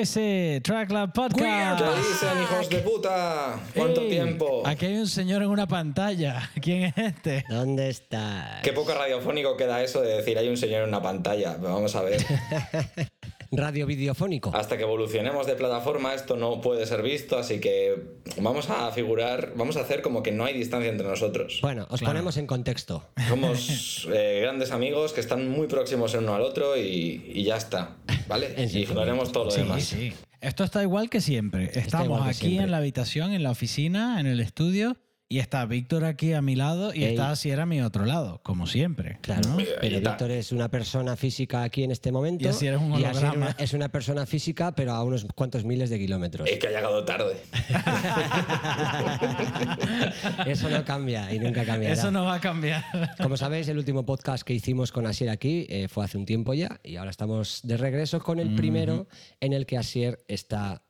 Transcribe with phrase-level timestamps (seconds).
[0.00, 1.82] ese Tracklab Podcast.
[1.82, 3.60] ¿Qué dicen, hijos de puta?
[3.74, 4.62] ¿Cuánto Ey, tiempo?
[4.64, 6.50] Aquí hay un señor en una pantalla.
[6.60, 7.44] ¿Quién es este?
[7.48, 8.62] ¿Dónde estás?
[8.62, 11.56] Qué poco radiofónico queda eso de decir hay un señor en una pantalla.
[11.60, 12.20] Vamos a ver.
[13.56, 14.50] Radio videofónico.
[14.54, 17.94] Hasta que evolucionemos de plataforma esto no puede ser visto, así que
[18.40, 21.58] vamos a figurar, vamos a hacer como que no hay distancia entre nosotros.
[21.62, 22.12] Bueno, os Claro.
[22.14, 23.02] ponemos en contexto.
[23.28, 27.56] Somos eh, grandes amigos que están muy próximos el uno al otro y, y ya
[27.56, 27.96] está,
[28.28, 28.54] ¿vale?
[28.76, 29.84] Y todo lo Sí, demás.
[29.84, 30.12] sí.
[30.40, 31.70] Esto está igual que siempre.
[31.74, 32.64] Estamos igual que aquí siempre.
[32.64, 34.96] en la habitación, en la oficina, en el estudio.
[35.28, 37.10] Y está Víctor aquí a mi lado y Ey.
[37.14, 39.18] está Sierra a mi otro lado, como siempre.
[39.22, 39.98] Claro, pero.
[39.98, 42.44] Víctor es una persona física aquí en este momento.
[42.44, 43.34] Y así eres un y así holograma.
[43.48, 46.48] una- es una persona física, pero a unos cuantos miles de kilómetros.
[46.48, 47.38] Es que ha llegado tarde.
[50.46, 51.94] Eso no cambia y nunca cambiará.
[51.94, 52.84] Eso no va a cambiar.
[53.20, 56.54] Como sabéis, el último podcast que hicimos con Asier aquí eh, fue hace un tiempo
[56.54, 59.08] ya y ahora estamos de regreso con el primero
[59.40, 60.84] en el que Asier está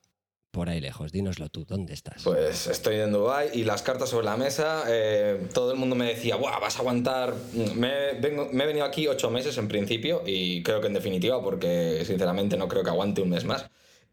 [0.57, 1.13] por ahí lejos.
[1.13, 2.23] Dínoslo tú, ¿dónde estás?
[2.25, 6.07] Pues estoy en Dubai y las cartas sobre la mesa, eh, todo el mundo me
[6.07, 7.35] decía, Buah, vas a aguantar.
[7.77, 11.43] Me, vengo- me he venido aquí ocho meses en principio y creo que en definitiva,
[11.43, 13.67] porque sinceramente no creo que aguante un mes más.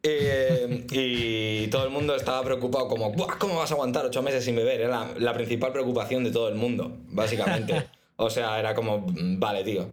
[0.05, 4.43] Eh, y todo el mundo estaba preocupado como, "Buah, ¿cómo vas a aguantar ocho meses
[4.43, 4.81] sin beber?
[4.81, 7.73] Era la, la principal preocupación de todo el mundo, básicamente.
[8.15, 9.91] O sea, era como, "Mm, vale, tío.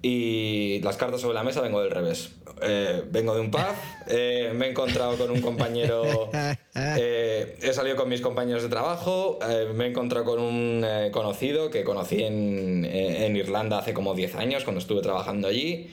[0.00, 2.30] Y las cartas sobre la mesa vengo del revés.
[2.62, 3.60] Eh, vengo de un pub,
[4.08, 6.30] eh, me he encontrado con un compañero,
[6.74, 9.38] eh, he salido con mis compañeros de trabajo,
[9.74, 14.64] me he encontrado con un conocido que conocí en, en Irlanda hace como 10 años
[14.64, 15.90] cuando estuve trabajando allí.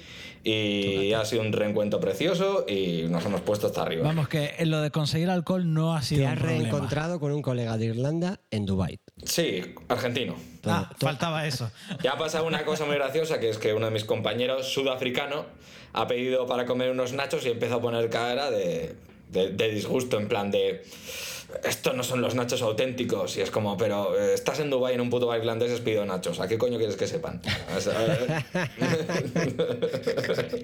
[0.47, 4.03] Y ha sido un reencuentro precioso y nos hemos puesto hasta arriba.
[4.03, 6.61] Vamos, que en lo de conseguir alcohol no ha sido Te un has problema.
[6.61, 8.99] reencontrado con un colega de Irlanda en Dubai.
[9.23, 10.35] Sí, argentino.
[10.63, 11.71] Ah, faltaba eso.
[12.03, 15.45] Ya ha pasado una cosa muy graciosa, que es que uno de mis compañeros sudafricano
[15.93, 18.95] ha pedido para comer unos nachos y empezó a poner cara de,
[19.31, 20.83] de- de disgusto, en plan de...
[21.63, 23.37] Estos no son los nachos auténticos.
[23.37, 25.81] Y es como, pero eh, estás en Dubai en un puto bar irlandés y has
[25.81, 26.39] pedido nachos.
[26.39, 27.41] ¿A qué coño quieres que sepan?
[27.75, 27.95] O sea,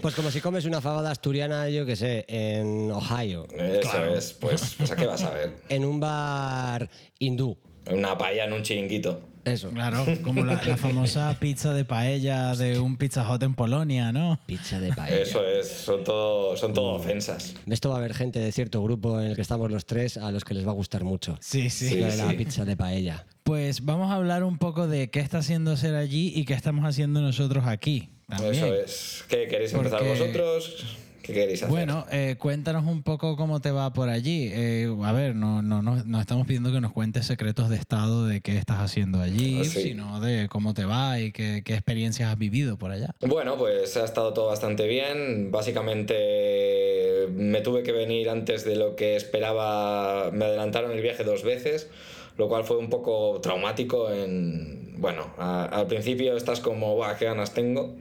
[0.02, 4.75] Pues como si comes una fabada asturiana, yo que sé, en Ohio, Eso es, pues,
[4.78, 5.53] pues ¿a qué vas a ver?
[5.69, 7.58] en un bar hindú.
[7.90, 9.22] Una paella en un chiringuito.
[9.46, 9.69] Eso.
[9.72, 14.40] Claro, como la, la famosa pizza de paella de un Pizza Hut en Polonia, ¿no?
[14.46, 15.18] Pizza de paella.
[15.22, 17.56] Eso es, son todo, son todo ofensas.
[17.66, 20.31] Esto va a haber gente de cierto grupo en el que estamos los tres a
[20.31, 21.38] los que les va a gustar mucho.
[21.41, 21.90] Sí, sí.
[21.90, 23.25] Sí, de la pizza de paella.
[23.44, 26.85] Pues vamos a hablar un poco de qué está haciendo ser allí y qué estamos
[26.85, 28.09] haciendo nosotros aquí.
[28.28, 28.53] También.
[28.53, 29.25] Eso es.
[29.28, 30.97] ¿Qué queréis empezar Porque- vosotros?
[31.22, 31.70] ¿Qué queréis hacer?
[31.70, 34.50] Bueno, eh, cuéntanos un poco cómo te va por allí.
[34.52, 38.26] Eh, a ver, no, no, no, no estamos pidiendo que nos cuentes secretos de estado
[38.26, 39.82] de qué estás haciendo allí, Ah, sí.
[39.84, 43.12] sino de cómo te va y qué, qué experiencias has vivido por allá.
[43.22, 45.52] Bueno, pues ha estado todo bastante bien.
[45.52, 50.32] Básicamente me tuve que venir antes de lo que esperaba.
[50.32, 51.90] Me adelantaron el viaje dos veces,
[52.38, 54.12] lo cual fue un poco traumático.
[54.12, 57.96] En bueno, a- al principio estás como, guau, qué ganas tengo.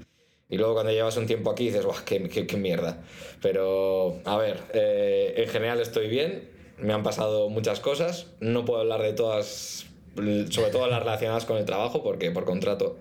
[0.50, 3.02] Y luego cuando llevas un tiempo aquí dices, guau, qué, qué- qué mierda.
[3.40, 6.50] Pero, a ver, eh, en general estoy bien.
[6.78, 8.26] Me han pasado muchas cosas.
[8.40, 9.86] No puedo hablar de todas,
[10.50, 12.98] sobre todo las relacionadas con el trabajo, porque por contrato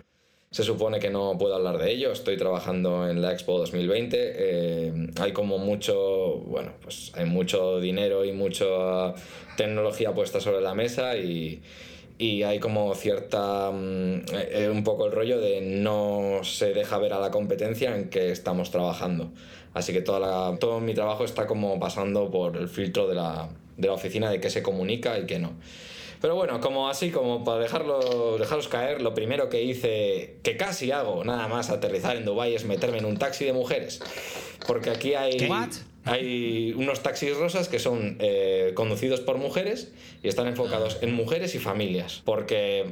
[0.52, 2.12] se supone que no puedo hablar de ello.
[2.12, 4.18] Estoy trabajando en la Expo 2020.
[4.20, 9.14] eh, hay como mucho, bueno, pues hay mucho dinero y mucha
[9.58, 11.62] tecnología puesta sobre la mesa y,
[12.20, 16.98] y hay como cierta, mm, eh, eh, un poco el rollo de no se deja
[17.00, 19.32] ver a la competencia en que estamos trabajando.
[19.74, 23.50] Así que toda la- todo mi trabajo está como pasando por el filtro de la,
[23.78, 25.54] de la oficina de qué se comunica y qué no.
[26.22, 30.92] Pero bueno, como así, como para dejarlo, dejaros caer, lo primero que hice, que casi
[30.92, 34.02] hago, nada más aterrizar en Dubái, es meterme en un taxi de mujeres.
[34.68, 35.70] Porque aquí hay, What?
[36.10, 39.92] Hay unos taxis rosas que son eh, conducidos por mujeres
[40.24, 42.22] y están enfocados en mujeres y familias.
[42.26, 42.86] Porque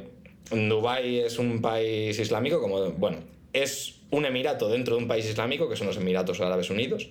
[0.50, 3.18] Dubái es un país islámico, como, bueno,
[3.52, 7.08] es un emirato dentro de un país islámico, que son los Emiratos Árabes Unidos.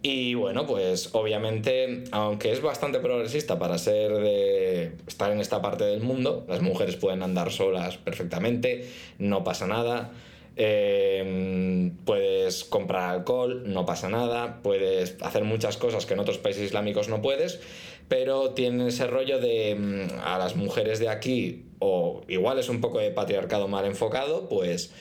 [0.00, 5.84] Y bueno, pues obviamente, aunque es bastante progresista para ser de estar en esta parte
[5.84, 8.86] del mundo, las mujeres pueden andar solas perfectamente,
[9.18, 10.12] no pasa nada.
[10.60, 14.60] Eh, puedes comprar alcohol, no pasa nada.
[14.60, 17.60] Puedes hacer muchas cosas que en otros países islámicos no puedes,
[18.08, 22.80] pero tiene ese rollo de mm, a las mujeres de aquí, o igual es un
[22.80, 24.92] poco de patriarcado mal enfocado, pues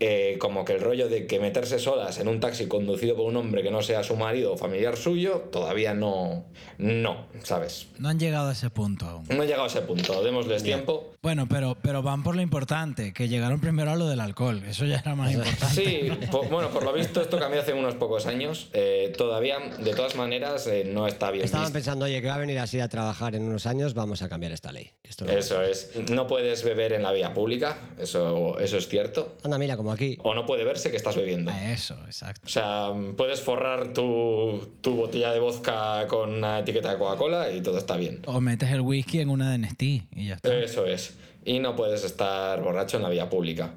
[0.00, 3.36] eh, como que el rollo de que meterse solas en un taxi conducido por un
[3.36, 6.44] hombre que no sea su marido o familiar suyo, todavía no,
[6.78, 7.88] no, ¿sabes?
[7.98, 9.24] No han llegado a ese punto aún.
[9.28, 11.14] No he llegado a ese punto, démosles tiempo.
[11.20, 14.62] Bueno, pero, pero van por lo importante, que llegaron primero a lo del alcohol.
[14.68, 15.66] Eso ya era más importante.
[15.74, 18.68] Sí, po- bueno, por lo visto esto cambió hace unos pocos años.
[18.72, 21.74] Eh, todavía, de todas maneras, eh, no está bien Estaban visto.
[21.74, 24.52] pensando, oye, que va a venir así a trabajar en unos años, vamos a cambiar
[24.52, 24.92] esta ley.
[25.02, 25.90] Esto no- Eso es.
[26.08, 29.36] No puedes beber en la vía pública, eso, eso es cierto.
[29.42, 30.18] Anda, mira, como aquí.
[30.22, 31.50] O no puede verse que estás bebiendo.
[31.50, 32.42] Eso, exacto.
[32.46, 37.60] O sea, puedes forrar tu, tu botella de vodka con una etiqueta de Coca-Cola y
[37.60, 38.22] todo está bien.
[38.26, 40.54] O metes el whisky en una de Nestí y ya está.
[40.54, 41.08] Eso es.
[41.48, 43.72] Y no puedes estar borracho en la vía pública.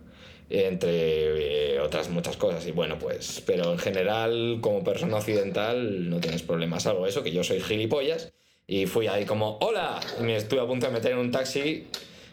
[0.50, 2.68] Entre eh, otras muchas cosas.
[2.68, 3.41] Y bueno, pues.
[3.45, 6.83] Pero en general, como persona occidental, no tienes problemas.
[6.83, 8.33] Salvo eso, que yo soy gilipollas.
[8.68, 10.01] Y fui ahí como, ¡Hola!
[10.19, 11.88] Me estuve a punto de meter en un taxi.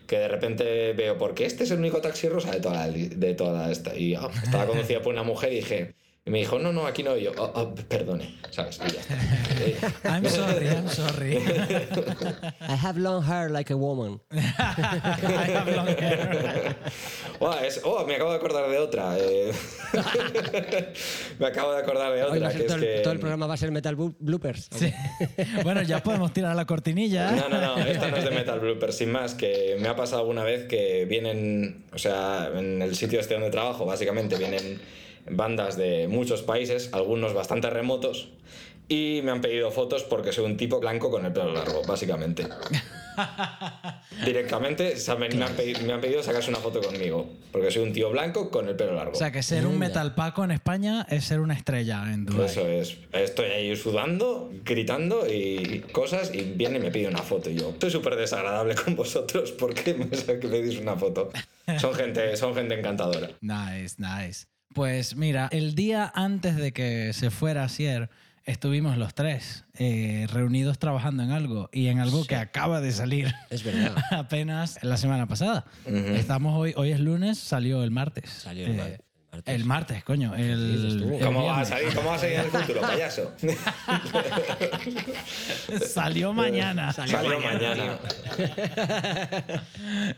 [0.08, 3.70] Que de repente veo, porque este es el único taxi rosa de toda de toda
[3.70, 3.96] esta.
[3.96, 5.94] Y ah, estaba conducido por una mujer y dije.
[6.24, 7.16] Y me dijo, no, no, aquí no.
[7.16, 8.38] Y yo, "Oh, oh, perdone.
[8.50, 8.78] ¿Sabes?
[8.86, 9.14] Y ya está.
[9.60, 11.36] Eh, I'm sorry, I'm sorry.
[12.60, 14.20] I have long hair like a woman.
[14.30, 16.76] I have long hair.
[17.64, 19.16] Es- oh, me acabo de acordar de otra.
[19.18, 19.52] eh.
[21.38, 22.50] me acabo de acordar de otra.
[22.50, 23.00] Que es todo, el, que...
[23.00, 24.68] todo el programa va a ser metal bloopers.
[24.70, 24.92] Sí.
[25.62, 27.32] Bueno, ya podemos tirar la cortinilla.
[27.32, 30.20] No, no, no, esta no es de Metal Blooper, sin más, que me ha pasado
[30.20, 34.80] alguna vez que vienen, o sea, en el sitio este donde trabajo, básicamente vienen
[35.30, 38.28] bandas de muchos países, algunos bastante remotos,
[38.88, 42.48] y me han pedido fotos porque soy un tipo blanco con el pelo largo, básicamente.
[44.24, 48.10] Directamente me, han pedido, me han pedido sacarse una foto conmigo, porque soy un tío
[48.10, 49.12] blanco con el pelo largo.
[49.12, 52.46] O sea, que ser un metalpaco en España es ser una estrella en Dubái.
[52.46, 52.96] Eso es.
[53.12, 57.50] Estoy ahí sudando, gritando y cosas y viene y me pide una foto.
[57.50, 59.52] Y yo, soy súper desagradable con vosotros.
[59.52, 60.06] ¿Por qué me
[60.40, 61.30] que pedís una foto?
[61.78, 63.30] Son gente, son gente encantadora.
[63.42, 64.46] Nice, nice.
[64.74, 68.10] Pues mira, el día antes de que se fuera Asier,
[68.44, 73.34] estuvimos los tres eh, reunidos trabajando en algo y en algo que acaba de salir
[73.50, 73.96] Es verdad.
[74.10, 75.64] apenas la semana pasada.
[75.86, 78.30] Estamos hoy, hoy es lunes, salió el martes.
[78.30, 79.54] Salió el Eh, mar- martes.
[79.54, 80.34] El martes, coño.
[80.34, 81.94] El, el ¿Cómo va a salir?
[81.94, 83.32] ¿Cómo va a salir en el futuro, payaso?
[85.86, 86.92] Salió mañana.
[86.92, 87.98] Salió mañana,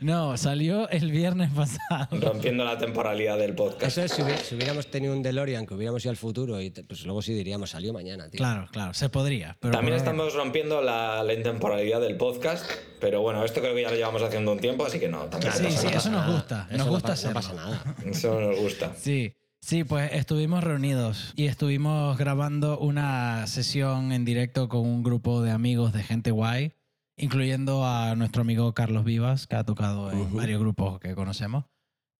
[0.00, 2.08] No, salió el viernes pasado.
[2.20, 3.98] rompiendo la temporalidad del podcast.
[3.98, 6.70] Eso es, si, hubi- si hubiéramos tenido un DeLorean, que hubiéramos ido al futuro, y
[6.70, 8.38] pues luego sí diríamos, salió mañana, tío.
[8.38, 9.56] Claro, claro, se podría.
[9.60, 12.64] Pero También estamos rompiendo la, la intemporalidad del podcast,
[13.00, 15.52] pero bueno, esto creo que ya lo llevamos haciendo un tiempo, así que no, también
[15.52, 15.98] Sí, pasa sí, nada.
[15.98, 16.66] eso nos gusta.
[16.68, 17.40] Eso Nos no gusta pasa- hacerlo.
[17.40, 17.94] No pasa nada.
[18.10, 18.92] Eso nos gusta.
[19.00, 25.40] Sí, sí, pues estuvimos reunidos y estuvimos grabando una sesión en directo con un grupo
[25.40, 26.74] de amigos de gente guay,
[27.16, 31.64] incluyendo a nuestro amigo Carlos Vivas, que ha tocado en varios grupos que conocemos.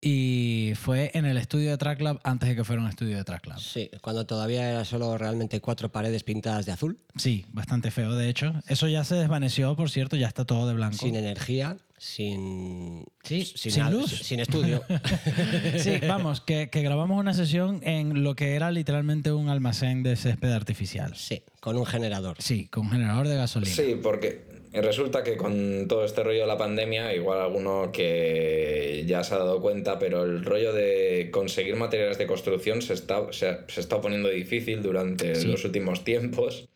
[0.03, 3.25] Y fue en el estudio de Track Lab antes de que fuera un estudio de
[3.25, 3.61] Track Lab.
[3.61, 8.31] Sí, cuando todavía era solo realmente cuatro paredes pintadas de azul, Sí, bastante feo, de
[8.31, 8.55] hecho.
[8.67, 10.97] Eso ya se desvaneció, por cierto, ya está todo de blanco.
[10.97, 14.11] sin energía, sin, Sí, sin, luz.
[14.11, 14.83] sin- sin estudio.
[15.79, 20.17] Sí, vamos, que, que grabamos una sesión en lo que era literalmente un almacén de
[20.17, 21.15] césped artificial.
[21.15, 22.37] sí, con un generador.
[22.41, 23.75] Sí, con generador de gasolina.
[23.77, 29.25] Sí, porque resulta que con todo este rollo de la pandemia, igual alguno que ya
[29.25, 33.59] se ha dado cuenta, pero el rollo de conseguir materiales de construcción se está, se,
[33.69, 35.49] se está poniendo difícil durante Sí.
[35.49, 36.69] los últimos tiempos.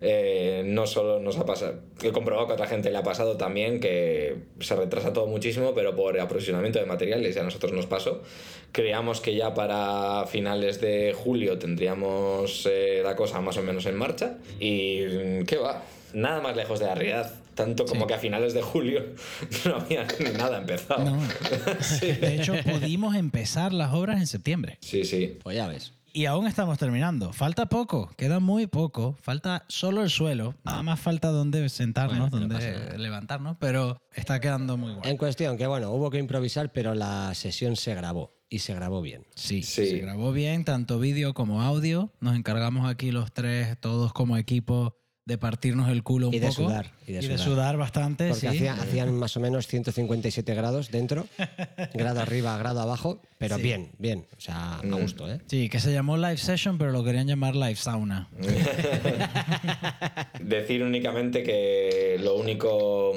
[0.00, 3.36] Eh, no solo nos ha pasado, he comprobado que a otra gente le ha pasado
[3.36, 7.86] también que se retrasa todo muchísimo, pero por aprovisionamiento de materiales, ya a nosotros nos
[7.86, 8.22] pasó.
[8.70, 13.96] Creíamos que ya para finales de julio tendríamos eh, la cosa más o menos en
[13.96, 15.82] marcha y ¿qué va?
[16.14, 18.06] Nada más lejos de la realidad, tanto como Sí.
[18.08, 19.02] que a finales de julio
[19.64, 21.04] no había ni nada empezado.
[21.04, 21.20] No.
[22.00, 24.78] De hecho, pudimos empezar las obras en septiembre.
[24.80, 25.38] Sí, sí.
[25.42, 25.92] Pues ya ves.
[26.12, 27.32] Y aún estamos terminando.
[27.32, 29.14] Falta poco, queda muy poco.
[29.20, 30.54] Falta solo el suelo.
[30.64, 35.10] Nada más falta donde sentarnos, Bueno, donde levantarnos, pero está quedando muy guay.
[35.10, 39.02] En cuestión, que bueno, hubo que improvisar, pero la sesión se grabó y se grabó
[39.02, 39.26] bien.
[39.36, 39.86] Sí, Sí.
[39.86, 42.10] se grabó bien, tanto vídeo como audio.
[42.20, 44.96] Nos encargamos aquí los tres, todos como equipo,
[45.28, 46.62] de partirnos el culo un Y de poco.
[46.64, 47.38] sudar, y de sudar.
[47.38, 48.66] sudar bastante, Porque sí.
[48.66, 51.26] hacían más o menos 157 grados dentro,
[51.92, 53.62] grado arriba, grado abajo, pero Sí.
[53.62, 55.38] bien, bien, o sea, a gusto, ¿eh?
[55.46, 58.28] Sí, que se llamó Live Session, pero lo querían llamar Live Sauna.
[60.40, 63.12] Decir únicamente que lo único,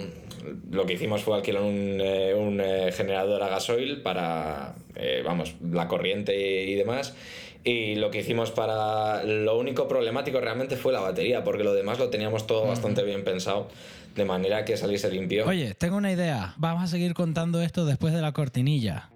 [0.70, 5.56] lo que hicimos fue alquilar un, eh, un, eh, generador a gasoil para, eh, vamos,
[5.62, 7.14] la corriente y, y demás.
[7.64, 12.00] Y lo que hicimos para, lo único problemático realmente fue la batería, porque lo demás
[12.00, 13.68] lo teníamos todo bastante bien pensado,
[14.16, 15.46] de manera que saliese limpio.
[15.48, 16.56] Oye, tengo una idea.
[16.58, 19.10] Vamos a seguir contando esto después de la cortinilla.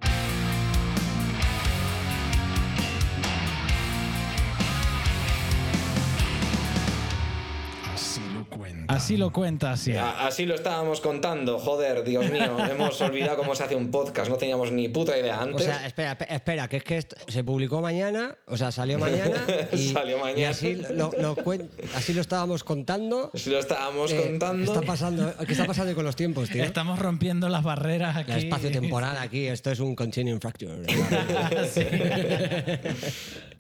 [8.85, 9.03] Cuenta.
[9.03, 9.93] Así lo cuenta así.
[9.95, 14.37] Así lo estábamos contando, joder, Dios mío, hemos olvidado cómo se hace un podcast, no
[14.37, 15.65] teníamos ni puta idea O antes.
[15.65, 19.35] sea, espera, espe- espera, que es que esto se publicó mañana, o sea, salió mañana.
[19.71, 20.39] Y, Salió mañana.
[20.39, 23.31] y así, lo, lo cuen- así lo estábamos contando.
[23.33, 24.57] Así lo estábamos Eh, contando.
[24.65, 26.63] ¿qué, está pasando, ¿Qué está pasando con los tiempos, tío?
[26.63, 28.31] Estamos rompiendo las barreras aquí.
[28.31, 30.75] La espacio-temporal aquí, esto es un continuum fracture.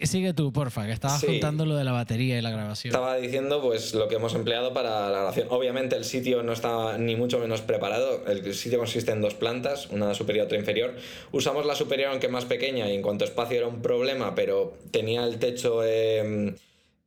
[0.01, 1.27] Sigue tú, porfa, que estabas Sí.
[1.27, 2.93] contando lo de la batería y la grabación.
[2.93, 5.09] Estaba diciendo pues lo que hemos empleado para
[5.49, 8.23] Obviamente el sitio no estaba ni mucho menos preparado.
[8.27, 10.93] El sitio consiste en dos plantas, una superior y otra inferior.
[11.31, 14.73] Usamos la superior aunque más pequeña y en cuanto a espacio era un problema, pero
[14.91, 16.55] tenía el techo eh,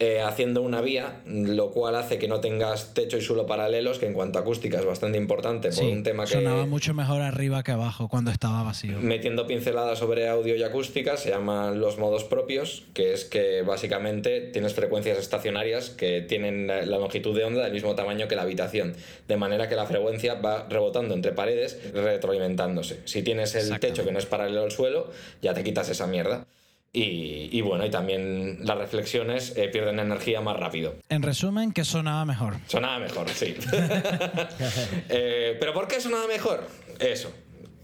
[0.00, 4.06] eh, haciendo una vía, lo cual hace que no tengas techo y suelo paralelos, que
[4.06, 6.34] en cuanto a acústica es bastante importante por Sí, un tema que...
[6.34, 9.00] sonaba mucho mejor arriba que abajo cuando estaba vacío.
[9.00, 14.40] metiendo pinceladas sobre audio y acústica, se llaman los modos propios, que es que básicamente
[14.40, 18.42] tienes frecuencias estacionarias que tienen la la longitud de onda del mismo tamaño que la
[18.42, 18.94] habitación,
[19.26, 23.00] de manera que la frecuencia va rebotando entre paredes, retroalimentándose.
[23.04, 25.10] Si tienes el techo que no es paralelo al suelo,
[25.42, 26.46] ya te quitas esa mierda.
[26.92, 30.94] Y, y bueno, y también las reflexiones eh, pierden energía más rápido.
[31.08, 32.54] En resumen, que sonaba mejor.
[32.66, 33.54] Sonaba mejor, sí.
[35.10, 36.66] Eh, ¿Pero por qué sonaba mejor?
[36.98, 37.32] Eso,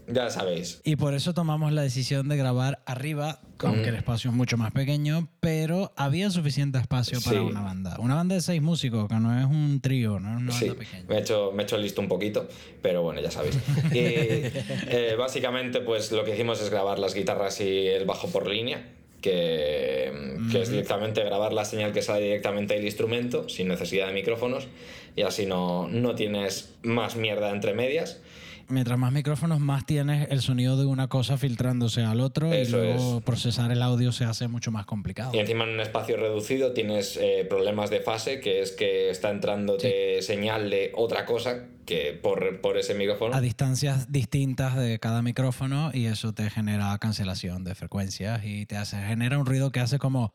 [0.07, 0.81] ya sabéis.
[0.83, 4.71] Y por eso tomamos la decisión de grabar arriba, aunque el espacio es mucho más
[4.71, 7.43] pequeño, pero había suficiente espacio para Sí.
[7.43, 7.97] una banda.
[7.99, 10.79] Una banda de seis músicos, que no es un trío, no es una Sí, banda
[10.83, 11.03] pequeña.
[11.07, 12.47] me he, hecho, me he hecho listo un poquito,
[12.81, 13.55] pero bueno, ya sabéis.
[13.91, 13.97] Y
[14.89, 18.85] eh, básicamente, pues lo que hicimos es grabar las guitarras y el bajo por línea,
[19.21, 24.13] que, que es directamente grabar la señal que sale directamente del instrumento, sin necesidad de
[24.13, 24.67] micrófonos,
[25.15, 28.19] y así no, no tienes más mierda entre medias.
[28.67, 32.81] Mientras más micrófonos, más tienes el sonido de una cosa filtrándose al otro Eso y
[32.81, 33.23] luego es.
[33.23, 35.31] procesar el audio se hace mucho más complicado.
[35.33, 39.29] Y encima en un espacio reducido tienes eh, problemas de fase, que es que está
[39.29, 43.35] entrando de señal de otra cosa que por, por ese micrófono.
[43.35, 48.77] A distancias distintas de cada micrófono y eso te genera cancelación de frecuencias y te
[48.77, 50.33] hace, genera un ruido que hace como...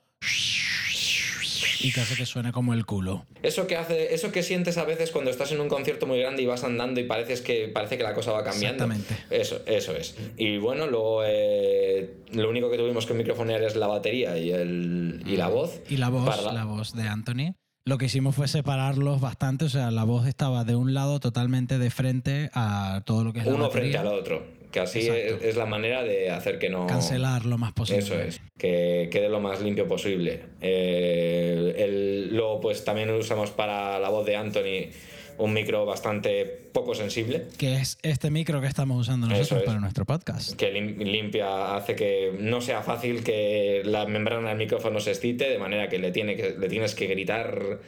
[1.81, 3.27] y que hace que suene como el culo.
[3.43, 6.43] Eso que hace, eso que sientes a veces cuando estás en un concierto muy grande
[6.43, 8.85] y vas andando y pareces que parece que la cosa va cambiando.
[8.85, 9.25] Exactamente.
[9.31, 10.15] Eso, eso es.
[10.37, 15.23] Y bueno, luego eh, lo único que tuvimos que microfonear es la batería y el
[15.27, 15.81] y la voz.
[15.89, 17.55] Y la voz, Para- la voz de Anthony.
[17.87, 21.79] Lo que hicimos fue separarlos bastante, o sea, la voz estaba de un lado totalmente
[21.79, 24.01] de frente a todo lo que es la Uno batería.
[24.01, 24.60] frente al otro.
[24.71, 26.87] Que así es, es la manera de hacer que no.
[26.87, 28.01] Cancelar lo más posible.
[28.03, 30.41] Eso es, que quede lo más limpio posible.
[30.61, 34.91] Eh, el- luego, pues también usamos para la voz de Anthony
[35.39, 37.45] un micro bastante poco sensible.
[37.59, 39.67] Que es este micro que estamos usando nosotros es.
[39.67, 40.55] para nuestro podcast.
[40.55, 45.49] que lim- limpia, hace que no sea fácil que la membrana del micrófono se excite,
[45.49, 47.79] de manera que le, tiene que, le tienes que gritar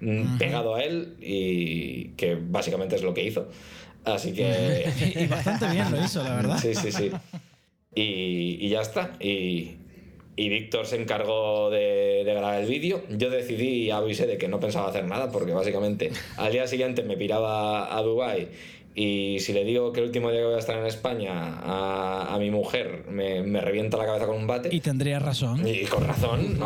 [0.00, 3.50] mm, pegado a él y que básicamente es lo que hizo.
[4.04, 4.90] Así que...
[5.16, 6.58] y bastante bien lo hizo, la verdad.
[6.58, 7.10] Sí, sí, sí.
[7.94, 9.12] Y, y ya está.
[9.20, 9.76] Y,
[10.34, 13.02] y Víctor se encargó de, de grabar el vídeo.
[13.10, 17.02] Yo decidí y avisé de que no pensaba hacer nada porque básicamente al día siguiente
[17.02, 18.48] me piraba a Dubai
[18.94, 22.34] y si le digo que el último día que voy a estar en España a,
[22.34, 24.68] a mi mujer me, me revienta la cabeza con un bate.
[24.74, 25.66] Y tendría razón.
[25.66, 26.58] Y con razón,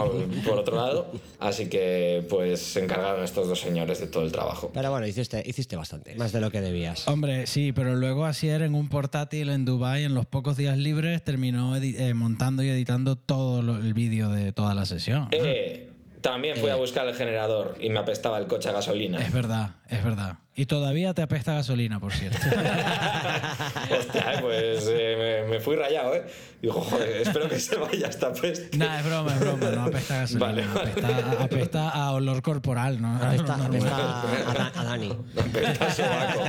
[0.45, 1.11] por otro lado.
[1.39, 4.71] Así que pues se encargaron estos dos señores de todo el trabajo.
[4.75, 7.07] Pero bueno, hiciste, hiciste bastante, más de lo que debías.
[7.09, 11.23] Hombre, sí, pero luego Asier en un portátil en Dubai en los pocos días libres
[11.23, 15.29] terminó eh, montando y editando todo lo- el vídeo de toda la sesión.
[15.33, 15.91] Eh,
[16.31, 19.21] también fui a buscar el generador y me apestaba el coche a gasolina.
[19.21, 20.35] Es verdad, es verdad.
[20.57, 22.39] Y todavía te apesta gasolina, por cierto.
[23.97, 26.25] Hostia, eh, pues eh, me, me fui rayado, ¿eh?
[26.61, 28.77] Digo, joder, espero que se vaya esta peste.
[28.77, 30.47] Nah, es broma, es broma, no apesta a gasolina.
[30.47, 30.91] Vale, vale.
[30.91, 33.15] Apesta, apesta a olor corporal, ¿no?
[33.17, 33.67] Apesta, Normal.
[33.77, 35.17] apesta a, Da- a Dani.
[35.39, 36.43] Apesta a sobaco.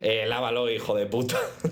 [0.00, 1.36] Eh, lávalo, hijo de puta.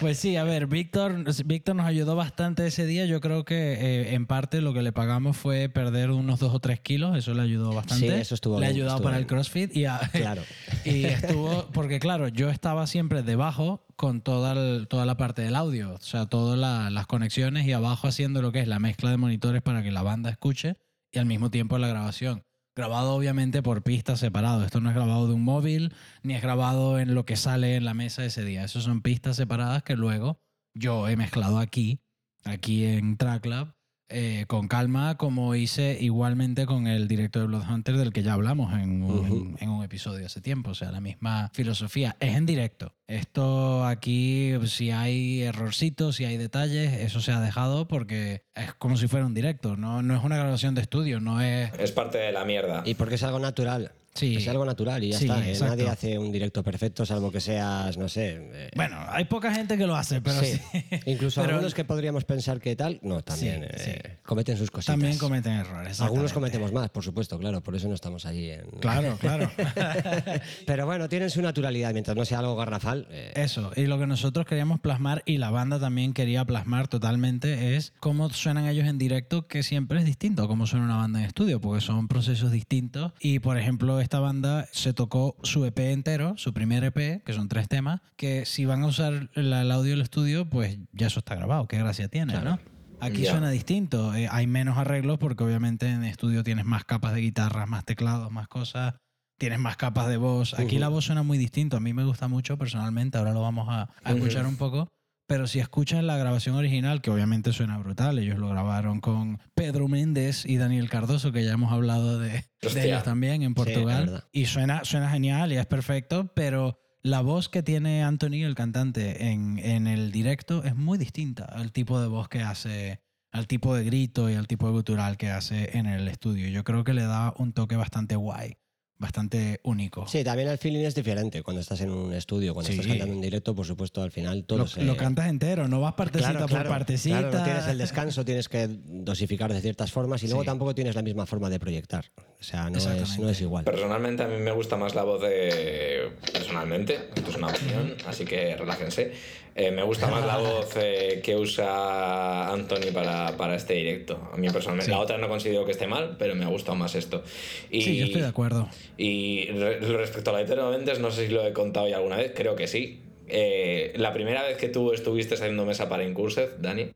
[0.00, 3.06] Pues sí, a ver, Víctor, Víctor nos ayudó bastante ese día.
[3.06, 6.58] Yo creo que eh, en parte lo que le pagamos fue perder unos dos o
[6.60, 7.16] tres kilos.
[7.16, 8.08] Eso le ayudó bastante.
[8.08, 9.26] Sí, eso estuvo Le ha ayudado para el.
[9.26, 10.42] CrossFit y, a- Claro.
[10.84, 15.54] y estuvo, porque claro, yo estaba siempre debajo con toda, el- toda la parte del
[15.54, 19.10] audio, o sea, todas la- las conexiones y abajo haciendo lo que es la mezcla
[19.10, 20.76] de monitores para que la banda escuche
[21.12, 22.42] y al mismo tiempo la grabación.
[22.76, 24.64] Grabado obviamente por pistas separado.
[24.64, 27.84] Esto no es grabado de un móvil ni es grabado en lo que sale en
[27.84, 28.64] la mesa ese día.
[28.64, 30.40] Eso son pistas separadas que luego
[30.74, 32.00] yo he mezclado aquí,
[32.44, 33.76] aquí en TrackLab,
[34.16, 38.72] eh, con calma, como hice igualmente con el directo de Bloodhunter del que ya hablamos
[38.72, 40.70] en un, en un episodio hace tiempo.
[40.70, 42.16] O sea, la misma filosofía.
[42.20, 42.94] Es en directo.
[43.08, 48.96] Esto aquí, si hay errorcitos, si hay detalles, eso se ha dejado porque es como
[48.96, 49.76] si fuera un directo.
[49.76, 51.72] No, no es una grabación de estudio, no es...
[51.78, 52.82] Es parte de la mierda.
[52.86, 53.90] Y porque es algo natural.
[54.14, 54.34] Sí.
[54.36, 55.48] Que sea algo natural y ya Sí, está.
[55.48, 55.56] ¿eh?
[55.60, 58.38] Nadie hace un directo perfecto, salvo que seas, no sé.
[58.52, 60.52] eh, Bueno, hay poca gente que lo hace, pero sí.
[60.72, 60.84] sí.
[61.06, 64.92] Incluso Pero algunos que podríamos pensar que tal, no, también eh, cometen sus cositas.
[64.94, 66.00] También cometen errores.
[66.00, 68.64] Algunos cometemos más, por supuesto, claro, por eso no estamos allí en...
[68.80, 69.50] Claro, claro.
[70.66, 73.08] Pero bueno, tienen su naturalidad, mientras no sea algo garrafal.
[73.34, 77.92] Eso, y lo que nosotros queríamos plasmar y la banda también quería plasmar totalmente es
[78.00, 81.26] cómo suenan ellos en directo, que siempre es distinto a cómo suena una banda en
[81.26, 83.12] estudio, porque son procesos distintos.
[83.20, 87.48] Y por ejemplo, esta banda se tocó su EP entero, su primer EP, que son
[87.48, 91.18] tres temas, que si van a usar la- el audio del estudio, pues ya eso
[91.18, 92.58] está grabado, qué gracia tiene, ¿no?
[93.00, 93.32] Aquí Ya.
[93.32, 97.68] suena distinto, eh, hay menos arreglos porque obviamente en estudio tienes más capas de guitarras,
[97.68, 98.94] más teclados, más cosas,
[99.38, 100.54] tienes más capas de voz.
[100.54, 100.80] Aquí Ujú.
[100.80, 103.82] la voz suena muy distinto, a mí me gusta mucho personalmente, ahora lo vamos a,
[103.82, 104.18] a Ujú.
[104.18, 104.88] escuchar un poco.
[105.26, 109.88] Pero si escuchas la grabación original, que obviamente suena brutal, ellos lo grabaron con Pedro
[109.88, 114.24] Méndez y Daniel Cardoso, que ya hemos hablado de, de ellos también en Portugal.
[114.32, 119.30] y suena, suena genial y es perfecto, pero la voz que tiene Anthony, el cantante,
[119.30, 123.00] en, en el directo es muy distinta al tipo de voz que hace,
[123.32, 126.48] al tipo de grito y al tipo de gutural que hace en el estudio.
[126.48, 128.56] Yo creo que le da un toque bastante guay,
[128.98, 130.06] bastante único.
[130.06, 132.74] Sí, también el feeling es diferente cuando estás en un estudio, cuando Sí.
[132.74, 134.82] estás cantando en directo, por supuesto, al final todo lo, se...
[134.82, 137.18] lo cantas entero, no vas partecita Claro, por claro, partecita.
[137.18, 140.46] claro, no tienes el descanso, tienes que dosificar de ciertas formas y luego Sí.
[140.46, 142.04] tampoco tienes la misma forma de proyectar.
[142.40, 143.64] O sea, no, es, no es igual.
[143.64, 146.10] Personalmente a mí me gusta más la voz de...
[146.32, 149.12] Personalmente, esto es una opinión, así que relájense.
[149.56, 154.30] Eh, me gusta más la voz eh, que usa Anthony para, para este directo.
[154.32, 154.90] A mí personalmente, Sí.
[154.90, 157.22] la otra no considero que esté mal, pero me ha gustado más esto.
[157.70, 158.68] Y, Sí, yo estoy de acuerdo.
[158.96, 162.16] Y re- respecto a la de Méndez, no sé si lo he contado ya alguna
[162.16, 163.02] vez, creo que sí.
[163.28, 166.90] Eh, la primera vez que tú estuviste haciendo mesa para Incursed, Dani,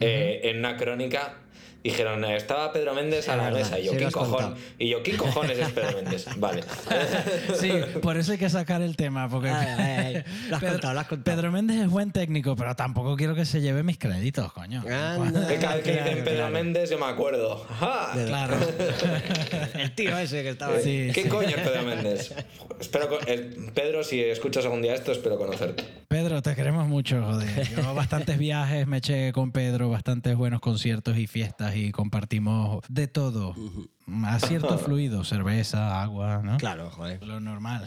[0.00, 1.42] en una crónica
[1.82, 3.78] dijeron, eh, estaba Pedro Méndez a la verdad, mesa.
[3.78, 4.30] Y yo, sí ¿qué cojón?
[4.30, 4.56] contado.
[4.78, 6.26] Y yo, ¿qué cojones es Pedro Méndez?
[6.36, 6.62] Vale.
[7.58, 7.72] Sí,
[8.02, 9.28] por eso hay que sacar el tema.
[9.28, 10.24] Porque Ay, ay, ay.
[10.48, 11.36] Lo has Pedro, contado, lo has contado.
[11.36, 14.82] Pedro Méndez es buen técnico, pero tampoco quiero que se lleve mis créditos, coño.
[14.88, 15.46] Anda.
[15.48, 16.52] Que cada vez que dicen Pedro claro.
[16.52, 17.66] Méndez, yo me acuerdo.
[17.80, 18.12] ¡Ja!
[18.26, 18.56] Claro.
[19.74, 20.82] El tío ese que estaba ahí.
[20.82, 21.28] Sí, ¿Qué sí.
[21.28, 22.34] coño es Pedro Méndez?
[22.80, 25.84] Espero eh, Pedro, si escuchas algún día esto, espero conocerte.
[26.08, 27.68] Pedro, te queremos mucho, joder.
[27.74, 33.06] Yo bastantes viajes me eché con Pedro, bastantes buenos conciertos y fiestas y compartimos de
[33.08, 33.54] todo.
[34.24, 36.56] Aciertos fluidos, cerveza, agua, ¿no?
[36.58, 37.22] Claro, joder.
[37.24, 37.84] Lo normal.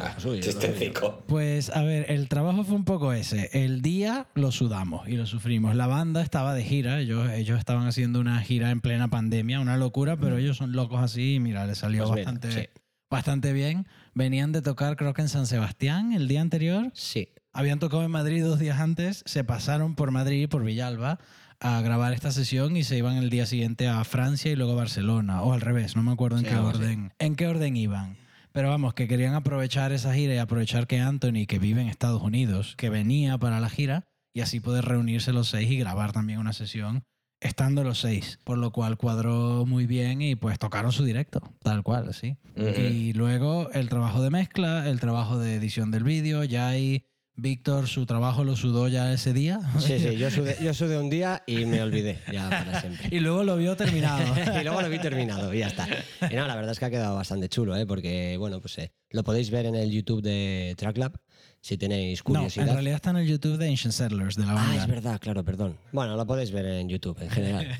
[0.00, 1.24] Ah, suyo, chistecico.
[1.26, 3.50] Pues a ver, el trabajo fue un poco ese.
[3.52, 5.74] El día lo sudamos y lo sufrimos.
[5.74, 9.76] La banda estaba de gira, ellos, ellos estaban haciendo una gira en plena pandemia, una
[9.76, 12.68] locura, pero ellos son locos así y mira, les salió Pues bastante, sí.
[13.10, 13.86] bastante bien.
[14.14, 16.90] Venían de tocar creo que en San Sebastián el día anterior.
[16.94, 17.28] Sí.
[17.52, 21.18] Habían tocado en Madrid dos días antes, se pasaron por Madrid, por Villalba,
[21.60, 24.76] a grabar esta sesión y se iban el día siguiente a Francia y luego a
[24.76, 28.16] Barcelona, o al revés, no me acuerdo en Sí, qué orden, en qué orden iban.
[28.52, 32.22] Pero vamos, que querían aprovechar esa gira y aprovechar que Anthony, que vive en Estados
[32.22, 36.38] Unidos, que venía para la gira, y así poder reunirse los seis y grabar también
[36.38, 37.04] una sesión
[37.40, 38.38] estando los seis.
[38.44, 42.36] Por lo cual cuadró muy bien y pues tocaron su directo, tal cual, sí.
[42.56, 47.04] Y luego el trabajo de mezcla, el trabajo de edición del vídeo, ya ahí
[47.40, 49.60] Víctor su trabajo lo sudó ya ese día.
[49.78, 53.08] Sí, sí, yo sudé, yo sudé un día y me olvidé ya para siempre.
[53.10, 54.22] y luego lo vio terminado.
[54.60, 55.88] y luego lo vi terminado y ya está.
[56.30, 57.86] Y no, la verdad es que ha quedado bastante chulo, ¿eh?
[57.86, 61.18] porque bueno, pues eh, lo podéis ver en el YouTube de Tracklab
[61.62, 62.72] si tenéis no, en curiosidad.
[62.72, 64.76] realidad está en el YouTube de Ancient Settlers, de la Ah, banda.
[64.82, 65.76] es verdad, claro, perdón.
[65.92, 67.68] Bueno, lo podéis ver en YouTube en general.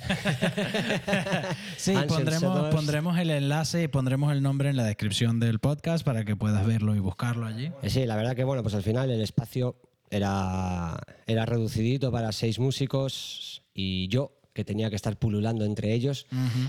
[1.77, 6.25] Sí, pondremos, pondremos el enlace y pondremos el nombre en la descripción del podcast para
[6.25, 7.71] que puedas verlo y buscarlo allí.
[7.83, 9.77] Eh, Sí, la verdad que bueno, pues al final el espacio
[10.11, 16.27] era, era reducidito para seis músicos y yo, que tenía que estar pululando entre ellos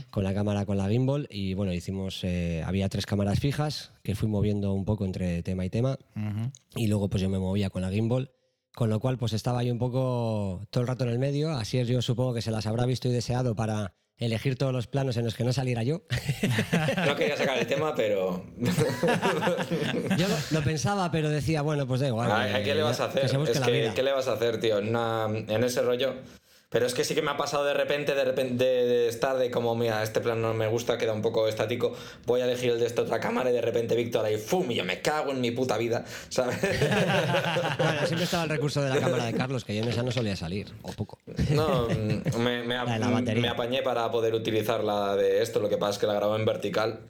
[0.09, 1.27] con la cámara, con la gimbal.
[1.29, 5.65] Y bueno, hicimos, eh, había tres cámaras fijas que fui moviendo un poco entre tema
[5.65, 5.97] y tema.
[6.75, 8.31] Y luego pues yo me movía con la gimbal.
[8.73, 11.51] Con lo cual pues estaba yo un poco todo el rato en el medio.
[11.51, 14.87] Así es, yo supongo que se las habrá visto y deseado para elegir todos los
[14.87, 16.03] planos en los que no saliera yo.
[17.05, 18.45] No quería sacar el tema, pero.
[20.17, 22.31] Yo lo, lo pensaba, pero decía, bueno, pues da igual.
[22.31, 23.21] Ay, ay, ¿Qué le vas a hacer?
[23.29, 23.91] Que es que.
[23.95, 24.77] ¿Qué le vas a hacer, tío?
[24.79, 26.13] En, una- en ese rollo.
[26.71, 29.51] Pero es que sí que me ha pasado de repente, de repente, de, estar de
[29.51, 31.93] como, mira, este plan no me gusta, queda un poco estático,
[32.25, 34.71] voy a elegir el de esta otra cámara y de repente Víctor ahí, ¡fum!
[34.71, 36.57] Y yo me cago en mi puta vida, ¿sabes?
[37.77, 40.11] Bueno, siempre estaba el recurso de la cámara de Carlos, que yo en esa no
[40.11, 41.19] solía salir, o poco.
[41.49, 43.41] No, mm, me, me, batería.
[43.41, 46.37] me apañé para poder utilizar la de esto, lo que pasa es que la grabó
[46.37, 47.01] en vertical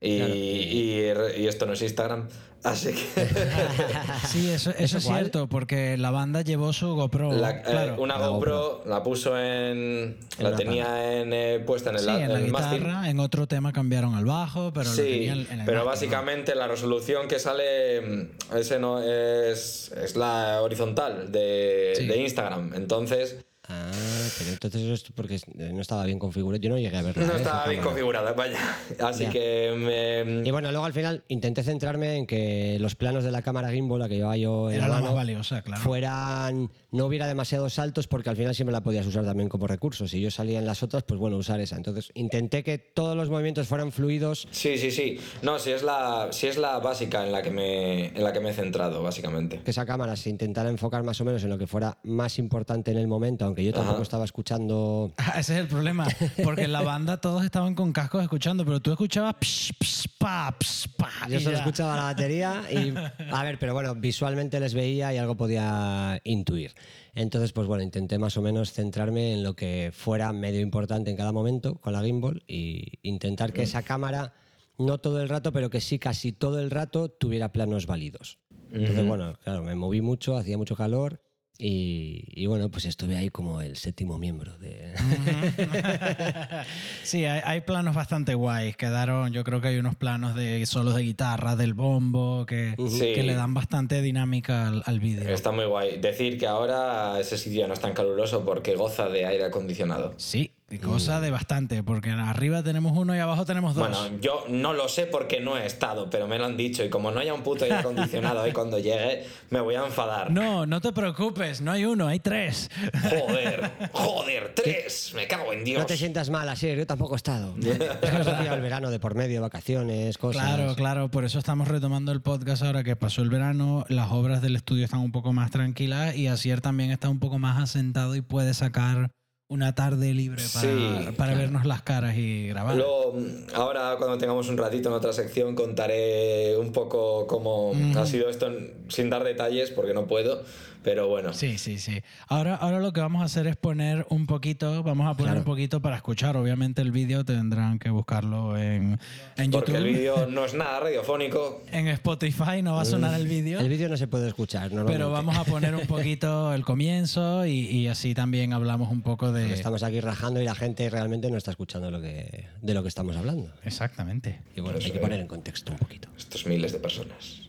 [0.00, 0.34] Y, Claro.
[0.34, 2.28] y- y esto no es Instagram.
[2.64, 3.26] Así que
[4.28, 5.18] Sí, eso, eso es cuál?
[5.20, 7.32] cierto, porque la banda llevó su GoPro.
[7.32, 10.16] la- eh, una la GoPro la puso en.
[10.40, 12.78] la tenía en, eh, puesta en el, Sí, la- en la mástil.
[12.80, 16.10] guitarra, en otro tema cambiaron al bajo, pero lo Sí, tenían en el pero mástil,
[16.10, 16.16] ¿no?
[16.16, 22.06] básicamente la resolución que sale mm, ese no es, es la horizontal de, Sí.
[22.06, 22.72] de Instagram.
[22.74, 23.36] Entonces
[23.70, 23.90] Ah,
[24.38, 26.60] pero entonces eso es porque eh, no estaba bien configurado.
[26.60, 27.26] Yo no llegué a verlo.
[27.26, 27.36] no ¿eh?
[27.36, 28.58] estaba bien configurada, vaya.
[29.00, 29.30] Así Ya.
[29.30, 33.42] que me, Y bueno, luego al final intenté centrarme en que los planos de la
[33.42, 35.82] cámara gimbal, la que llevaba yo en Era la la mano, más valiosa, claro.
[35.82, 40.08] fueran no hubiera demasiados saltos porque al final siempre la podías usar también como recurso.
[40.08, 41.76] Si yo salía en las otras, pues bueno, usar esa.
[41.76, 44.48] Entonces intenté que todos los movimientos fueran fluidos.
[44.50, 45.18] Sí, sí, sí.
[45.42, 48.40] No, sí es la, sí es la básica en la que me, en la que
[48.40, 49.60] me he centrado, básicamente.
[49.62, 52.90] Que esa cámara se intentara enfocar más o menos en lo que fuera más importante
[52.90, 54.02] en el momento, aunque yo tampoco Ajá.
[54.02, 55.12] estaba escuchando.
[55.18, 56.06] Ah, Ese es el problema,
[56.42, 60.56] porque en la banda todos estaban con cascos escuchando, pero tú escuchabas psh, psh, pa,
[60.58, 61.58] psh, pa, Yo solo ya.
[61.58, 62.94] escuchaba la batería y.
[63.30, 66.72] A ver, pero bueno, visualmente les veía y algo podía intuir.
[67.14, 71.16] Entonces, pues bueno, intenté más o menos centrarme en lo que fuera medio importante en
[71.16, 74.32] cada momento con la gimbal y intentar que esa cámara,
[74.78, 78.38] no todo el rato, pero que sí casi todo el rato tuviera planos válidos.
[78.70, 81.20] Entonces, bueno, claro, me moví mucho, hacía mucho calor
[81.60, 84.94] y, y bueno, pues estuve ahí como el séptimo miembro de...
[87.02, 88.76] Sí, hay, hay planos bastante guays.
[88.76, 93.12] Quedaron, yo creo que hay unos planos de solos de guitarra, del bombo, que, Sí.
[93.14, 95.28] que le dan bastante dinámica al, al vídeo.
[95.28, 95.98] Está muy guay.
[95.98, 100.14] Decir que ahora ese sitio no es tan caluroso porque goza de aire acondicionado.
[100.16, 103.88] Sí, cosa de bastante, porque arriba tenemos uno y abajo tenemos dos.
[103.88, 106.84] Bueno, yo no lo sé porque no he estado, pero me lo han dicho.
[106.84, 110.30] Y como no haya un puto aire acondicionado ahí cuando llegue, me voy a enfadar.
[110.30, 112.70] no, no te preocupes, no hay uno, hay tres.
[113.08, 115.12] Joder, joder, tres.
[115.14, 115.80] Me cago en Dios.
[115.80, 117.54] No te sientas mal, así, yo tampoco he estado.
[117.68, 120.42] Es que nos ha pillado el verano de por medio, vacaciones, cosas.
[120.42, 124.42] Claro, claro, por eso estamos retomando el podcast ahora que pasó el verano, las obras
[124.42, 128.16] del estudio están un poco más tranquilas y Asier también está un poco más asentado
[128.16, 129.10] y puede sacar
[129.48, 132.76] una tarde libre para, Sí, para vernos las caras y grabar.
[132.76, 133.16] Luego,
[133.54, 138.50] ahora cuando tengamos un ratito en otra sección, contaré un poco cómo ha sido esto
[138.88, 140.42] sin dar detalles porque no puedo.
[140.88, 142.00] Pero bueno, Sí, sí, sí.
[142.28, 145.40] Ahora, ahora lo que vamos a hacer es poner un poquito, vamos a poner Claro.
[145.40, 146.36] un poquito para escuchar.
[146.36, 148.98] Obviamente el vídeo tendrán que buscarlo en,
[149.36, 149.76] en porque YouTube.
[149.76, 151.62] el vídeo no es nada radiofónico.
[151.72, 153.60] En Spotify no va a sonar el vídeo.
[153.60, 154.92] El vídeo no se puede escuchar, normalmente.
[154.94, 159.30] Pero vamos a poner un poquito el comienzo y, y así también hablamos un poco
[159.32, 159.52] de...
[159.52, 162.88] Estamos aquí rajando y la gente realmente no está escuchando lo que, de lo que
[162.88, 163.52] estamos hablando.
[163.64, 164.40] Exactamente.
[164.56, 166.08] Y bueno, hay que poner en contexto un poquito.
[166.16, 167.47] Estos miles de personas.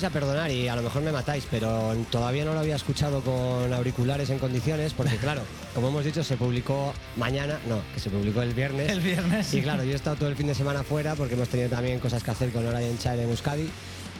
[0.00, 3.20] Vais a perdonar y a lo mejor me matáis, pero todavía no lo había escuchado
[3.20, 5.42] con auriculares en condiciones, porque claro,
[5.74, 8.88] como hemos dicho, se publicó mañana, no, que se publicó el viernes.
[8.90, 9.52] El viernes.
[9.52, 11.98] Y claro, yo he estado todo el fin de semana fuera porque hemos tenido también
[12.00, 13.68] cosas que hacer con Orion Child en Euskadi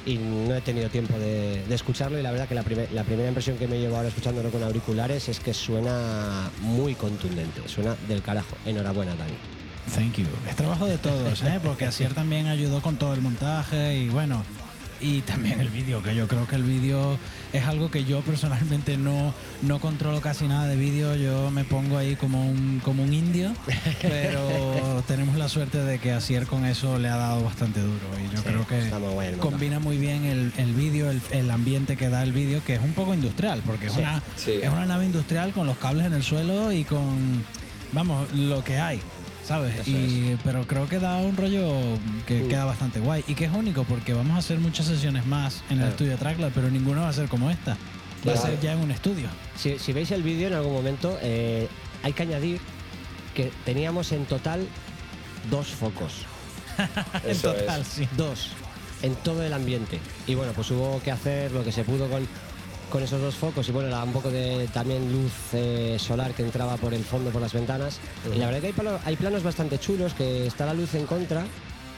[0.05, 3.05] y no he tenido tiempo de, de escucharlo y la verdad que la, primer- la
[3.05, 7.97] primera impresión que me llevo ahora escuchándolo con auriculares es que suena muy contundente, suena
[8.07, 8.55] del carajo.
[8.67, 9.33] Enhorabuena, Dani.
[9.95, 10.27] Thank you.
[10.49, 11.59] Es trabajo de todos, ¿eh?
[11.65, 14.45] porque Asier también ayudó con todo el montaje y bueno,
[15.01, 17.19] y también el vídeo, que yo creo que el vídeo
[17.53, 19.33] es algo que yo personalmente no,
[19.63, 23.53] no controlo casi nada de vídeo, yo me pongo ahí como un, como un indio,
[24.03, 28.35] pero tenemos la suerte de que Asier con eso le ha dado bastante duro y
[28.35, 31.97] yo Sí, creo que muy bueno combina muy bien el, el vídeo, el, el ambiente
[31.97, 34.53] que da el vídeo, que es un poco industrial, porque es, Sí, una, sí.
[34.63, 37.45] es una nave industrial con los cables en el suelo y con,
[37.93, 39.01] vamos, lo que hay.
[39.51, 39.89] ¿Sabes?
[39.89, 41.69] Y, pero creo que da un rollo
[42.25, 45.57] que queda bastante guay y que es único porque vamos a hacer muchas sesiones más
[45.69, 45.91] en el Claro.
[45.91, 47.77] estudio Trackler, pero ninguna va a ser como esta.
[48.27, 49.27] Va a ser ya en un estudio.
[49.57, 51.67] Si, si veis el vídeo en algún momento, eh,
[52.05, 52.61] hay que añadir
[53.35, 54.69] que teníamos en total
[55.51, 56.27] dos focos.
[57.25, 57.89] en Eso total, es.
[57.89, 58.09] sí.
[58.17, 58.51] Dos.
[59.03, 59.99] En todo el ambiente.
[60.29, 62.25] Y bueno, pues hubo que hacer lo que se pudo con,
[62.91, 66.43] con esos dos focos y bueno, era un poco de también luz eh, solar que
[66.43, 68.01] entraba por el fondo, por las ventanas.
[68.35, 68.75] Y la verdad que
[69.05, 71.45] hay planos bastante chulos, que está la luz en contra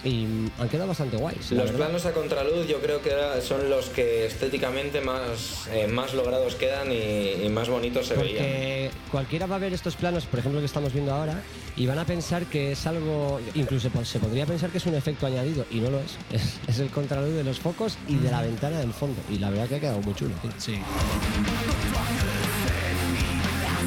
[0.04, 0.26] y
[0.58, 1.50] han quedado bastante guays.
[1.52, 1.74] Los verdad.
[1.76, 3.10] planos a contraluz yo creo que
[3.42, 8.36] son los que estéticamente más, eh, más logrados quedan y, y más bonitos se veían.
[8.36, 11.40] Porque cualquiera va a ver estos planos, por ejemplo, que estamos viendo ahora,
[11.76, 15.26] y van a pensar que es algo, incluso se podría pensar que es un efecto
[15.26, 16.16] añadido, y no lo es.
[16.32, 19.20] Es, es el contraluz de los focos y de la ventana del fondo.
[19.30, 20.34] Y la verdad que ha quedado muy chulo.
[20.42, 20.50] tío.
[20.58, 20.78] Sí.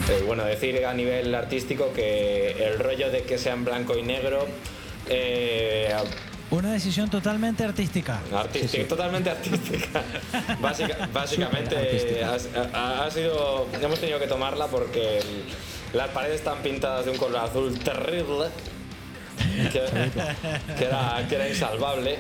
[0.10, 4.04] Eh, bueno, decir a nivel artístico que el rollo de que sea en blanco y
[4.04, 4.46] negro,
[5.10, 5.94] eh,
[6.52, 8.20] Una decisión totalmente artística.
[8.34, 10.02] artística, totalmente artística.
[10.62, 12.70] Básica- básicamente Superartística.
[12.74, 15.20] ha, ha sido, hemos tenido que tomarla porque
[15.94, 18.48] las paredes están pintadas de un color azul terrible,
[19.72, 19.82] que,
[20.78, 22.18] que era, que era insalvable.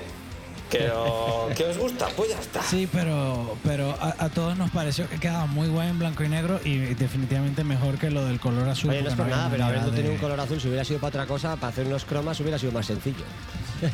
[0.77, 2.61] Que, o- que os gusta, pues ya está.
[2.63, 6.29] Sí, pero, pero a, a todos nos pareció que quedaba muy guay en blanco y
[6.29, 8.89] negro y definitivamente mejor que lo del color azul.
[8.89, 10.99] Oye, no es por nada, pero habiendo de- tenido un color azul, si hubiera sido
[10.99, 13.23] para otra cosa, para hacer unos cromas hubiera sido más sencillo.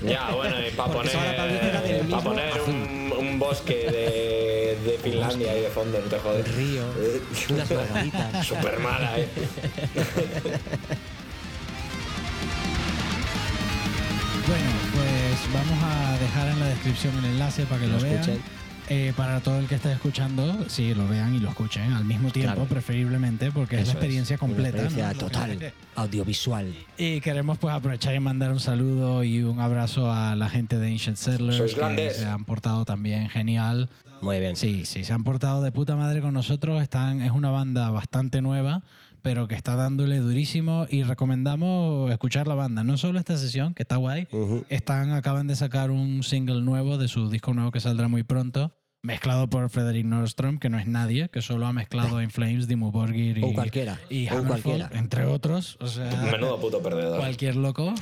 [0.06, 1.10] Ya, bueno, y para Porque
[2.24, 6.46] poner, un, un bosque de, de Finlandia ahí de fondo, no te jodes.
[6.46, 6.84] El río,
[7.50, 8.46] unas margaritas.
[8.48, 9.28] Súper mala, eh.
[14.48, 15.20] Bueno, pues
[15.54, 18.15] vamos a dejar en la descripción el enlace para que Lo lo, vean.
[18.15, 18.41] escuchen.
[18.89, 22.30] Eh, para todo el que esté escuchando, sí, lo vean y lo escuchen al mismo
[22.30, 22.67] tiempo, Claro.
[22.67, 24.77] preferiblemente, porque es Eso la experiencia Una completa.
[24.84, 25.19] experiencia ¿no?
[25.19, 26.73] total, audiovisual.
[26.97, 30.91] Y queremos pues aprovechar y mandar un saludo y un abrazo a la gente de
[30.91, 32.17] Ancient Settlers Sois que grandes.
[32.17, 33.88] se han portado también genial.
[34.21, 34.58] Muy bien.
[34.58, 36.82] Sí, sí, se han portado de puta madre con nosotros.
[36.84, 38.82] Están, es una banda bastante nueva,
[39.21, 42.84] pero que está dándole durísimo y recomendamos escuchar la banda.
[42.84, 44.65] No solo esta sesión, que está guay, Ujú.
[44.69, 48.73] están, acaban de sacar un single nuevo de su disco nuevo que saldrá muy pronto.
[49.03, 52.91] Mezclado por Frederick Nordstrom, que no es nadie, que solo ha mezclado In Flames, Dimmu
[52.91, 54.89] Borgir y, Un cualquiera, y Hammerfall, cualquiera.
[54.93, 55.75] entre otros.
[55.79, 57.17] O sea, Menudo puto perdedor.
[57.17, 57.95] cualquier loco.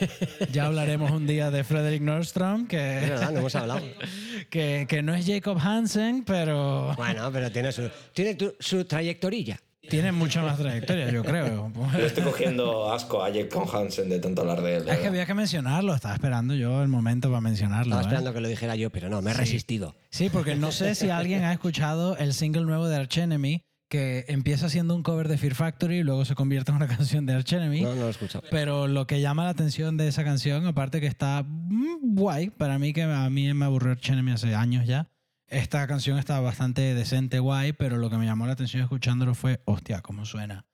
[0.52, 3.80] Ya hablaremos un día de Frederick Nordstrom, Es que, verdad, no hemos hablado.
[4.50, 9.60] que, que no es Jacob Hansen, pero Bueno, pero tiene su, tiene tu- su trayectorilla.
[9.88, 11.72] Tiene mucha más trayectoria, yo creo.
[11.96, 14.88] Le estoy cogiendo asco a Jake Con Hansen de tanto hablar de él.
[14.88, 17.94] Es que había que mencionarlo, estaba esperando yo el momento para mencionarlo.
[17.94, 18.04] Estaba ¿eh?
[18.04, 19.94] esperando que lo dijera yo, pero no, me he resistido.
[20.10, 24.24] Sí, porque no sé si alguien ha escuchado el single nuevo de Arch Enemy, que
[24.28, 27.34] empieza siendo un cover de Fear Factory y luego se convierte en una canción de
[27.34, 27.82] Arch Enemy.
[27.82, 28.44] No, no lo he escuchado.
[28.50, 32.78] Pero lo que llama la atención de esa canción, aparte que está mm, guay, para
[32.78, 35.08] mí que a mí me aburrió Arch Enemy hace años ya,
[35.48, 39.60] esta canción está bastante decente, guay, pero lo que me llamó la atención escuchándolo fue,
[39.64, 40.66] hostia, cómo suena.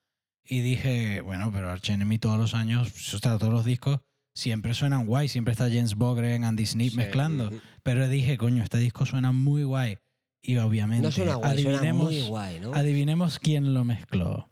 [0.44, 4.00] Y dije, bueno, pero Arch Enemy todos los años, o sea, todos los discos,
[4.34, 7.50] siempre suenan guay, siempre está James Bogren, Andy Sí, mezclando.
[7.82, 9.98] Pero dije, coño, este disco suena muy guay.
[10.42, 12.74] Y obviamente, No suena guay, suena muy guay, ¿no?
[12.74, 14.50] adivinemos quién lo mezcló.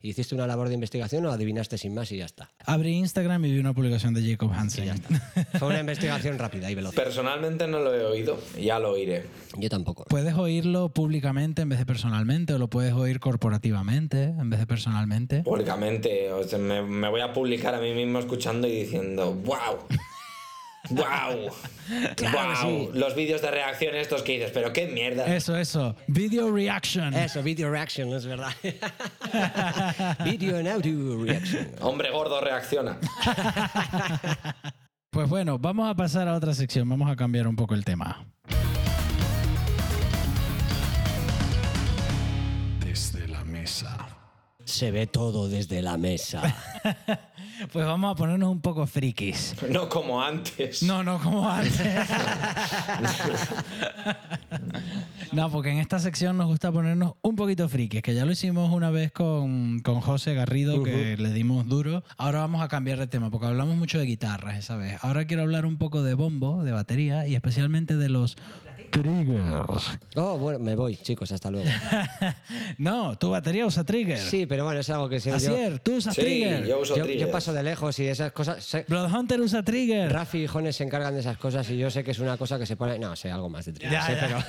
[0.00, 2.50] ¿Hiciste una labor de investigación o adivinaste sin más y ya está?
[2.64, 4.88] Abrí Instagram y vi una publicación de Jacob Y ya Hansen.
[4.90, 5.44] está.
[5.58, 6.94] Fue una investigación rápida y veloz.
[6.94, 9.24] Personalmente no lo he oído, ya lo oiré.
[9.56, 10.04] Yo tampoco.
[10.04, 14.66] Puedes oírlo públicamente en vez de personalmente, o lo puedes oír corporativamente en vez de
[14.66, 15.42] personalmente.
[15.42, 19.78] Públicamente, o sea, me, me voy a publicar a mí mismo escuchando y diciendo, ¡wow!
[20.90, 21.50] ¡Wow!
[22.16, 22.90] Claro ¡Wow!
[22.94, 25.26] Los vídeos de reacción estos que dices, pero qué mierda.
[25.26, 25.96] Eso, eso.
[26.06, 27.14] Video reaction.
[27.14, 28.52] Eso, video reaction, es verdad.
[30.24, 31.72] video and audio reaction.
[31.80, 32.98] Hombre gordo reacciona.
[35.10, 36.88] Pues bueno, vamos a pasar a otra sección.
[36.88, 38.24] Vamos a cambiar un poco el tema.
[44.78, 46.54] Se ve todo desde la mesa.
[47.72, 49.56] Pues vamos a ponernos un poco frikis.
[49.68, 50.80] No como antes.
[50.84, 51.82] No, no como antes.
[55.32, 58.72] no, porque en esta sección nos gusta ponernos un poquito frikis, que ya lo hicimos
[58.72, 62.04] una vez con, con José Garrido, que le dimos duro.
[62.16, 65.02] Ahora vamos a cambiar de tema, porque hablamos mucho de guitarras esa vez.
[65.02, 68.36] Ahora quiero hablar un poco de bombo, de batería y especialmente de los
[68.90, 69.98] triggers.
[70.16, 71.68] Oh, bueno, me voy, chicos, hasta luego.
[72.78, 74.18] no, tu batería usa trigger.
[74.18, 75.34] Sí, pero bueno, es algo que yo.
[75.34, 76.66] Asier, tú usas Sí, trigger.
[76.66, 77.26] yo uso Yo, triggers.
[77.26, 78.76] yo paso de lejos y esas cosas.
[78.88, 80.12] Bloodhunter usa trigger.
[80.12, 82.58] Rafi y Jones se encargan de esas cosas y yo sé que es una cosa
[82.58, 82.98] que se pone.
[82.98, 83.92] No, sé algo más de triggers.
[83.92, 84.44] Ya, sé, ya.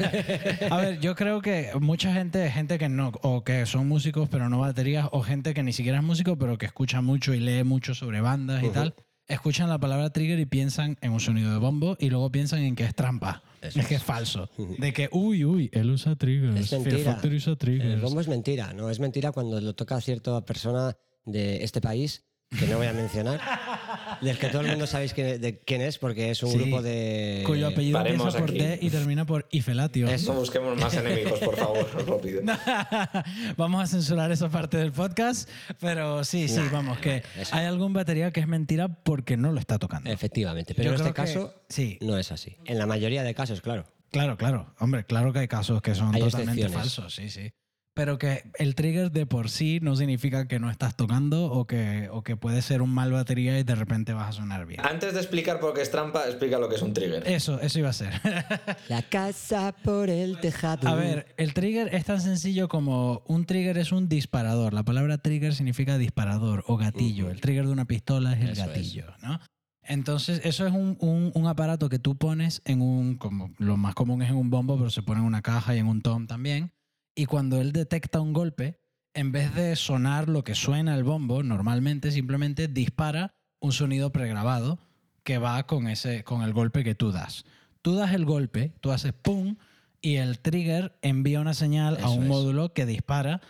[0.59, 4.29] pero- A ver, yo creo que mucha gente, gente que no, o que son músicos
[4.29, 7.39] pero no baterías, o gente que ni siquiera es músico pero que escucha mucho y
[7.39, 8.93] lee mucho sobre bandas y tal,
[9.27, 12.75] escuchan la palabra trigger y piensan en un sonido de bombo y luego piensan en
[12.75, 13.41] que es trampa.
[13.61, 14.49] Eso es que es falso.
[14.77, 16.55] De que, uy, uy, él usa triggers.
[16.59, 17.19] Es mentira.
[17.23, 17.93] Usa triggers.
[17.93, 21.81] El bombo es mentira, no es mentira cuando lo toca a cierta persona de este
[21.81, 22.25] país,
[22.57, 23.39] que no voy a mencionar.
[24.21, 26.57] del que todo el mundo sabéis quién, de quién es, porque es un Sí.
[26.57, 27.43] grupo de.
[27.45, 28.59] Cuyo apellido Paremos empieza por aquí.
[28.59, 30.07] D y termina por Ifelatio.
[30.25, 32.41] No busquemos más enemigos, por favor, os lo pido.
[33.57, 35.49] vamos a censurar esa parte del podcast,
[35.79, 39.77] pero sí, sí, vamos, que hay algún batería que es mentira porque no lo está
[39.79, 40.09] tocando.
[40.11, 41.97] Efectivamente, pero Yo en este caso sí.
[42.01, 42.55] no es así.
[42.65, 43.85] En la mayoría de casos, claro.
[44.11, 44.73] Claro, claro.
[44.79, 46.93] Hombre, claro que hay casos que son Hay totalmente excepciones.
[46.95, 47.51] falsos, sí, sí.
[47.99, 52.07] Pero que el trigger de por sí no significa que no estás tocando o que,
[52.13, 54.79] o que puede ser un mal batería y de repente vas a sonar bien.
[54.85, 57.27] Antes de explicar por qué es trampa, explica lo que es un trigger.
[57.27, 58.13] Eso, eso iba a ser.
[58.87, 60.87] La casa por el tejado.
[60.87, 64.73] A ver, el trigger es tan sencillo como un trigger es un disparador.
[64.73, 67.29] La palabra trigger significa disparador o gatillo.
[67.29, 68.67] El trigger de una pistola es el Eso es.
[68.69, 69.41] gatillo, ¿no?
[69.83, 73.93] Entonces, eso es un, un- un aparato que tú pones en un, como lo más
[73.93, 76.27] común es en un bombo, pero se pone en una caja y en un tom
[76.27, 76.71] también.
[77.19, 78.79] Y cuando él detecta un golpe,
[79.13, 84.79] en vez de sonar lo que suena el bombo, normalmente simplemente dispara un sonido pregrabado
[85.25, 87.43] que va con, ese, con el golpe que tú das.
[87.81, 89.57] Tú das el golpe, tú haces pum,
[89.99, 92.29] y el trigger envía una señal a un es.
[92.29, 93.41] módulo que dispara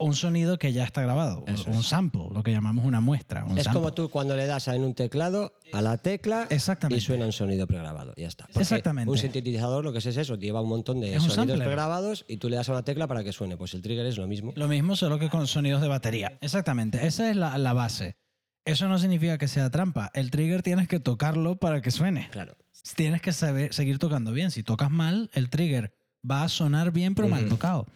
[0.00, 1.86] un sonido que ya está grabado, un- Eso un es.
[1.86, 3.44] sample, lo que llamamos una muestra.
[3.44, 3.80] un Es sample.
[3.80, 6.98] como tú cuando le das en un teclado a la tecla Exactamente.
[6.98, 8.14] y suena un sonido pregrabado.
[8.16, 8.44] Ya está.
[8.46, 9.10] Porque Exactamente.
[9.10, 12.36] Un sintetizador lo que es es eso, lleva un montón de Es sonidos pregrabados y
[12.36, 13.56] tú le das a una tecla para que suene.
[13.56, 14.52] Pues el trigger es lo mismo.
[14.54, 16.38] Lo mismo, solo que con sonidos de batería.
[16.40, 18.16] Exactamente, esa es la, la base.
[18.64, 20.10] Eso no significa que sea trampa.
[20.14, 22.28] El trigger tienes que tocarlo para que suene.
[22.30, 22.56] Claro.
[22.96, 24.50] Tienes que saber, seguir tocando bien.
[24.50, 25.92] Si tocas mal, el trigger
[26.28, 27.86] va a sonar bien, pero mal tocado.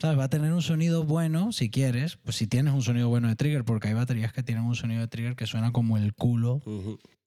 [0.00, 0.18] ¿Sabes?
[0.18, 2.16] Va a tener un sonido bueno si quieres.
[2.16, 5.02] Pues si tienes un sonido bueno de trigger, porque hay baterías que tienen un sonido
[5.02, 6.62] de trigger que suena como el culo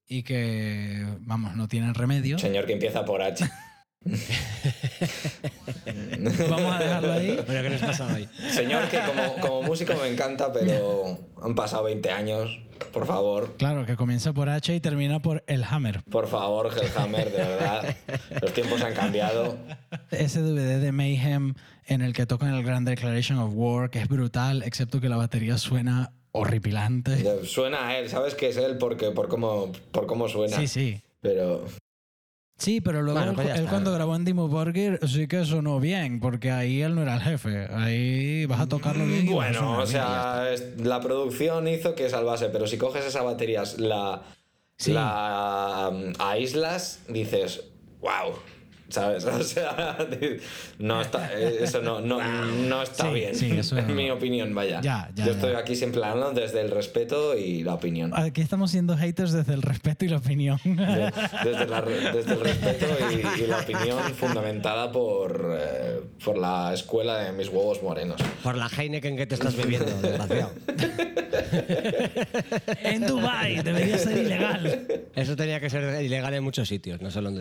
[0.08, 2.40] y que, vamos, no tienen remedio.
[2.40, 3.48] Señor que empieza por H.
[6.50, 7.39] Vamos a dejarlo ahí.
[7.46, 8.28] Bueno, ¿qué nos pasa hoy?
[8.52, 12.60] Señor que como, como músico me encanta, pero han pasado 20 años.
[12.92, 16.04] Por favor, Claro, que comienza por H y termina por el hammer.
[16.04, 17.96] por favor, Hellhammer, de verdad.
[18.42, 19.58] Los tiempos han cambiado.
[20.12, 21.54] ese DVD de Mayhem
[21.86, 25.16] en el que tocan el Grand Declaration of War, que es brutal, excepto que la
[25.16, 27.46] batería suena horripilante.
[27.46, 30.58] Suena a él, sabes que es él porque, por, cómo, por cómo suena.
[30.58, 31.02] Sí, sí.
[31.22, 31.63] Pero
[32.58, 33.70] Sí, pero luego Bueno, él, pues ya él está.
[33.72, 37.22] cuando grabó en Dimmu Borgir sí que sonó bien, porque ahí él no era el
[37.22, 37.68] jefe.
[37.74, 39.28] Ahí vas a tocarlo bien.
[39.28, 40.46] y bueno, o sea,
[40.78, 44.22] la producción hizo que salvase, pero si coges esa batería, la,
[44.78, 44.92] Sí.
[44.94, 47.63] la um, aíslas, dices,
[48.02, 48.34] wow.
[48.94, 49.26] ¿Sabes?
[49.34, 49.98] O sea,
[50.78, 53.34] no está, eh, eso no, no, no está Sí, bien.
[53.36, 54.82] sí, eso en mi opinión, vaya.
[54.82, 55.36] Ya, ya, Yo ya.
[55.38, 58.12] estoy aquí siempre hablando desde el respeto y la opinión.
[58.16, 60.60] Aquí estamos siendo haters desde el respeto y la opinión.
[60.64, 61.12] De-
[61.44, 67.18] Desde, la desde el respeto y, y la opinión fundamentada por, eh, por la escuela
[67.24, 68.22] de mis huevos morenos.
[68.44, 70.52] Por la Heineken que te estás bebiendo, desgraciado.
[72.84, 74.88] en Dubai debería ser ilegal.
[75.16, 77.36] Eso tenía que ser ilegal en muchos sitios, no solo en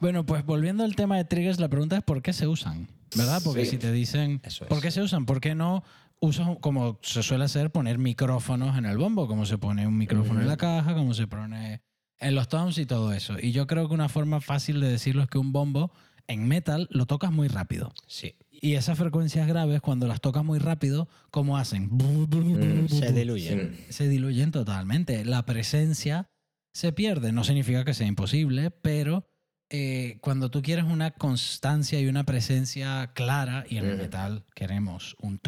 [0.00, 3.40] Bueno, pues volviendo al tema de triggers, la pregunta es por qué se usan, ¿verdad?
[3.44, 3.72] Porque Sí.
[3.72, 4.68] si te dicen, Eso es.
[4.68, 5.24] ¿por qué se usan?
[5.24, 5.82] ¿Por qué no
[6.20, 9.26] usan, como se suele hacer, poner micrófonos en el bombo?
[9.28, 11.80] Como se pone un micrófono en la caja, como se pone
[12.18, 13.36] en los toms y todo eso.
[13.40, 15.92] Y yo creo que una forma fácil de decirlo es que un bombo
[16.26, 17.92] en metal lo tocas muy rápido.
[18.06, 18.34] Sí.
[18.50, 21.90] Y esas frecuencias graves, cuando las tocas muy rápido, ¿cómo hacen?
[22.88, 23.76] Se diluyen.
[23.90, 25.24] se diluyen totalmente.
[25.24, 26.30] La presencia
[26.74, 27.32] se pierde.
[27.32, 29.26] No significa que sea imposible, pero
[29.70, 35.16] eh, cuando tú quieres una constancia y una presencia clara, y en el metal queremos
[35.20, 35.40] un...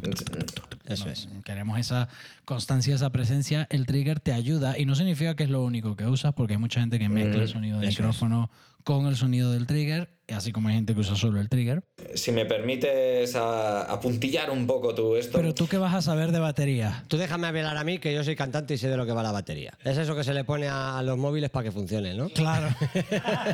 [0.86, 1.28] Eso es.
[1.44, 2.08] Queremos esa
[2.44, 6.06] constancia, esa presencia, el trigger te ayuda y no significa que es lo único que
[6.06, 7.88] usas porque hay mucha gente que mezcla el sonido es.
[7.88, 8.50] micrófono
[8.86, 11.82] con el sonido del trigger, así como hay gente que usa solo el trigger.
[12.14, 15.38] Si me permites apuntillar un poco tú esto.
[15.38, 17.02] Pero tú qué vas a saber de batería?
[17.08, 19.24] Tú déjame hablar a mí, que yo soy cantante y sé de lo que va
[19.24, 19.76] la batería.
[19.84, 22.28] Es eso que se le pone a los móviles para que funcione, ¿no?
[22.28, 22.68] Claro.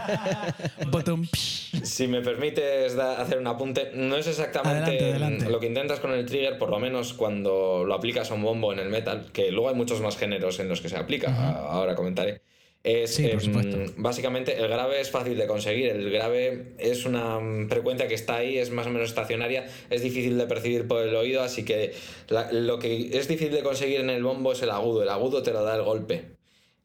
[0.91, 1.27] Botón.
[1.33, 5.49] Si me permites hacer un apunte, no es exactamente Adelante, adelante.
[5.51, 8.71] lo que intentas con el trigger, por lo menos cuando lo aplicas a un bombo
[8.75, 11.35] en el metal, que luego hay muchos más géneros en los que se aplica,
[11.71, 12.43] ahora comentaré.
[12.85, 15.91] Es, Sí, por em, básicamente el grave es fácil de conseguir.
[15.91, 20.03] El grave es una mm, frecuencia que está ahí, es más o menos estacionaria, es
[20.03, 21.93] difícil de percibir por el oído, así que
[22.29, 25.03] la- lo que es difícil de conseguir en el bombo es el agudo.
[25.05, 26.25] El agudo te lo da el golpe.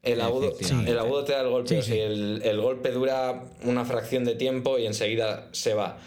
[0.04, 0.52] El agudo,
[0.86, 1.68] el agudo te da el golpe.
[1.70, 2.00] Sí, o sea, sí.
[2.00, 5.98] el, el golpe dura una fracción de tiempo y enseguida se va.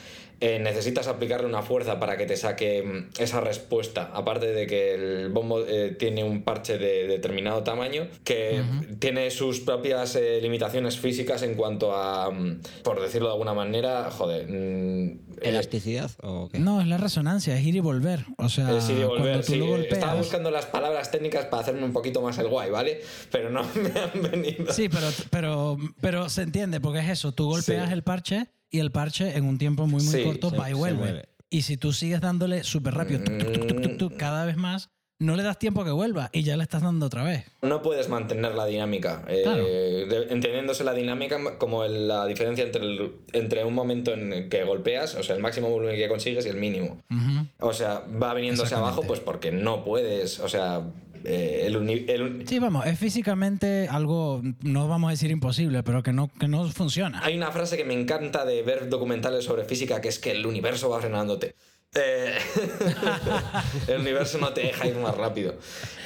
[0.42, 4.10] Eh, necesitas aplicarle una fuerza para que te saque mm, esa respuesta.
[4.14, 8.62] Aparte de que el bombo eh, tiene un parche de determinado tamaño que
[9.00, 14.10] tiene sus propias eh, limitaciones físicas en cuanto a, mm, por decirlo de alguna manera,
[14.12, 14.48] joder.
[14.50, 15.06] mm,
[15.42, 16.60] eh, ¿Elasticidad o qué?
[16.60, 18.26] No, es la resonancia, es ir y volver.
[18.38, 19.58] O sea, eh, sí, de volver, cuando tú sí.
[19.60, 19.94] lo golpeas.
[19.94, 23.02] Estaba buscando las palabras técnicas para hacerme un poquito más el guay, ¿vale?
[23.32, 24.74] Pero no me han venido.
[24.74, 27.32] Sí, pero, pero, pero se entiende, porque es eso.
[27.32, 27.94] Tú golpeas Sí.
[27.94, 30.74] el parche y el parche en un tiempo muy, muy Sí, corto se- va y
[30.74, 31.26] vuelve.
[31.50, 35.36] Y si tú sigues dándole súper rápido, tuc, tuc, tuc, tuc, cada vez más, no
[35.36, 37.46] le das tiempo a que vuelva y ya le estás dando otra vez.
[37.62, 39.24] No puedes mantener la dinámica.
[39.28, 44.32] eh, de- entendiéndose la dinámica como el- la diferencia entre, el- entre un momento en
[44.34, 47.02] el que golpeas, o sea, el máximo volumen que consigues y el mínimo.
[47.60, 50.82] O sea, va viniéndose abajo pues porque no puedes, o sea,
[51.26, 55.84] eh, el, uni- el uni- Sí, vamos, es físicamente algo, no vamos a decir imposible,
[55.84, 57.22] pero que no, que no funciona.
[57.24, 60.46] Hay una frase que me encanta de ver documentales sobre física que es que el
[60.46, 61.56] universo va frenándote.
[61.94, 62.36] Eh,
[63.88, 65.56] el universo no te deja ir más rápido.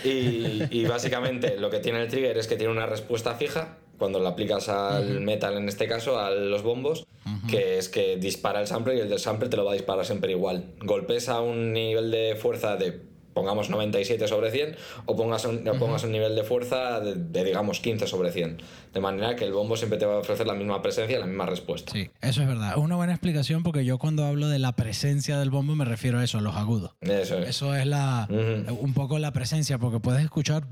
[0.03, 4.19] Y, y básicamente lo que tiene el trigger es que tiene una respuesta fija cuando
[4.19, 7.05] la aplicas al metal, en este caso, a los bombos,
[7.49, 10.05] que es que dispara el sample y el del sample te lo va a disparar
[10.05, 10.73] siempre igual.
[10.79, 12.99] Golpes a un nivel de fuerza de
[13.35, 14.75] pongamos 97 sobre 100
[15.05, 18.57] o pongas un, o pongas un nivel de fuerza de, de, digamos 15 sobre 100.
[18.93, 21.27] De manera que el bombo siempre te va a ofrecer la misma presencia y la
[21.27, 21.91] misma respuesta.
[21.91, 22.71] Sí, eso es verdad.
[22.71, 26.17] Es una buena explicación porque yo cuando hablo de la presencia del bombo me refiero
[26.19, 26.95] a eso, a los agudos.
[27.01, 27.49] Eso es.
[27.49, 30.65] Eso es la, un poco la presencia, porque puedes escuchar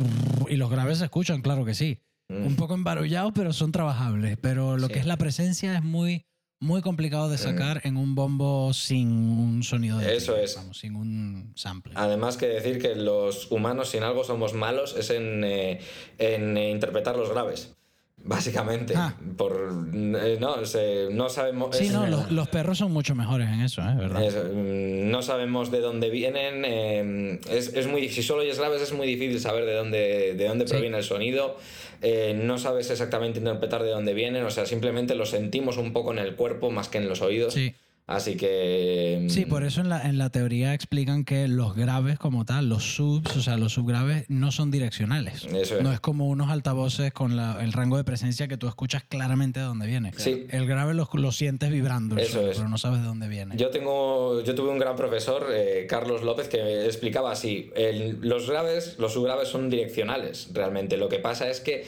[0.49, 1.99] y los graves se escuchan, claro que sí.
[2.30, 4.38] Un poco embarullados, pero son trabajables.
[4.41, 4.93] Pero lo Sí.
[4.93, 6.26] que es la presencia es muy,
[6.64, 10.18] muy complicado de sacar en un bombo sin un sonido de Mm.
[10.18, 10.55] Eso es.
[10.55, 11.91] vamos, sin un sample.
[11.95, 15.82] Además que decir que los humanos sin algo somos malos es en, eh,
[16.18, 17.76] en eh, interpretar los graves.
[18.18, 18.93] Básicamente.
[18.95, 19.14] Ah.
[19.38, 19.53] Por,
[19.93, 21.76] eh, no, se- no sabemos...
[21.76, 23.95] Sí, es- no, los, los perros son mucho mejores en eso, ¿eh?
[23.97, 24.24] ¿Verdad?
[24.24, 26.64] es, mm, no sabemos de dónde vienen.
[26.66, 30.47] eh, es, es muy, si solo oyes graves es muy difícil saber de dónde, de
[30.47, 30.74] dónde Sí.
[30.74, 31.57] proviene el sonido.
[32.05, 34.43] eh, no sabes exactamente interpretar de dónde vienen.
[34.43, 37.53] O sea, simplemente lo sentimos un poco en el cuerpo más que en los oídos.
[37.53, 37.76] Sí.
[38.06, 39.28] Así que...
[39.30, 42.95] Sí, por eso en la, en la teoría explican que los graves como tal, los
[42.95, 45.45] subs, o sea, los subgraves no son direccionales.
[45.45, 45.82] Eso es.
[45.82, 49.62] No es como unos altavoces con la- el rango de presencia que tú escuchas claramente
[49.62, 50.12] de dónde viene.
[50.18, 50.45] Sí.
[50.49, 52.58] El grave lo, lo sientes vibrando, Eso es.
[52.58, 53.56] pero no sabes de dónde viene.
[53.56, 58.49] Yo tengo, yo tuve un gran profesor, eh, Carlos López, que explicaba así: el- los
[58.49, 60.97] graves, los subgraves son direccionales, realmente.
[60.97, 61.86] Lo que pasa es que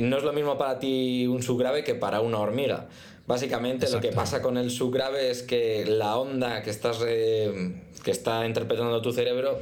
[0.00, 2.88] no es lo mismo para ti un subgrave que para una hormiga.
[3.26, 8.10] Básicamente lo que pasa con el subgrave es que la onda que estás eh, que
[8.10, 9.60] está interpretando tu cerebro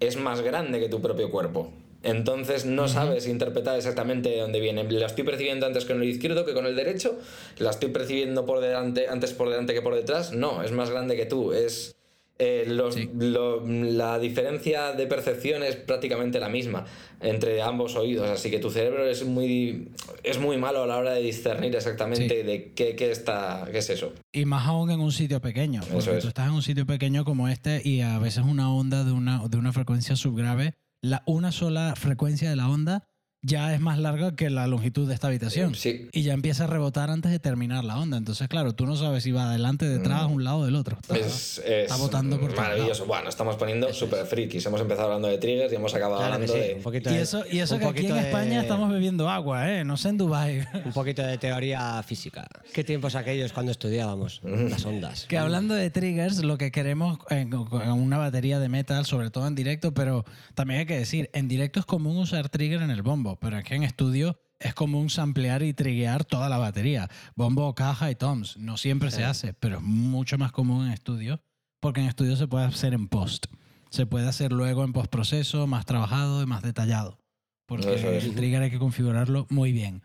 [0.00, 1.70] es más grande que tu propio cuerpo.
[2.02, 4.82] Entonces no sabes interpretar exactamente de dónde viene.
[4.90, 7.16] La estoy percibiendo antes con el izquierdo que con el derecho.
[7.58, 10.32] La estoy percibiendo por delante, antes por delante que por detrás.
[10.32, 11.52] No, es más grande que tú.
[11.52, 11.94] Es
[12.42, 13.08] eh, los- Sí.
[13.18, 16.84] lo- la diferencia de percepción es prácticamente la misma
[17.20, 18.28] entre ambos oídos.
[18.28, 19.88] Así que tu cerebro es muy,
[20.24, 22.42] es muy malo a la hora de discernir exactamente Sí.
[22.46, 24.12] de qué, qué está, qué es eso.
[24.32, 25.80] Y más aún en un sitio pequeño.
[25.82, 26.22] Porque Eso es.
[26.22, 29.46] tú estás en un sitio pequeño como este y a veces una onda de una,
[29.48, 33.04] de una frecuencia subgrave, la, una sola frecuencia de la onda
[33.44, 35.74] ya es más larga que la longitud de esta habitación.
[35.74, 36.08] Sí.
[36.12, 38.16] Y ya empieza a rebotar antes de terminar la onda.
[38.16, 40.96] Entonces, claro, tú no sabes si va adelante, detrás, un lado o del otro.
[41.08, 41.14] Mm.
[41.16, 43.04] Es, es Está botando por maravilloso.
[43.06, 44.64] Bueno, estamos poniendo súper frikis.
[44.66, 46.74] Hemos empezado hablando de triggers y hemos acabado Claro hablando sí, de.
[46.76, 48.90] un poquito Y de- eso, y eso un que aquí en poquito de- España estamos
[48.92, 49.84] bebiendo agua, ¿eh?
[49.84, 50.60] No sé en Dubái.
[50.84, 52.46] Un poquito de teoría física.
[52.72, 55.26] ¿Qué tiempos aquellos cuando estudiábamos las ondas?
[55.28, 59.46] Que hablando de triggers, lo que queremos en, en una batería de metal, sobre todo
[59.48, 60.24] en directo, pero
[60.54, 63.74] también hay que decir, en directo es común usar trigger en el bombo, pero aquí
[63.74, 67.08] en estudio es común samplear y triguear toda la batería.
[67.34, 68.56] Bombo, caja y toms.
[68.56, 71.42] No siempre se hace, pero es mucho más común en estudio,
[71.80, 73.46] porque en estudio se puede hacer en post.
[73.90, 77.18] Se puede hacer luego en postproceso, más trabajado y más detallado.
[77.66, 78.24] Porque Eso es.
[78.24, 80.02] el trigger hay que configurarlo muy bien.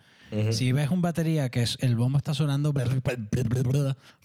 [0.51, 2.73] Si ves un batería que es, el bombo está sonando,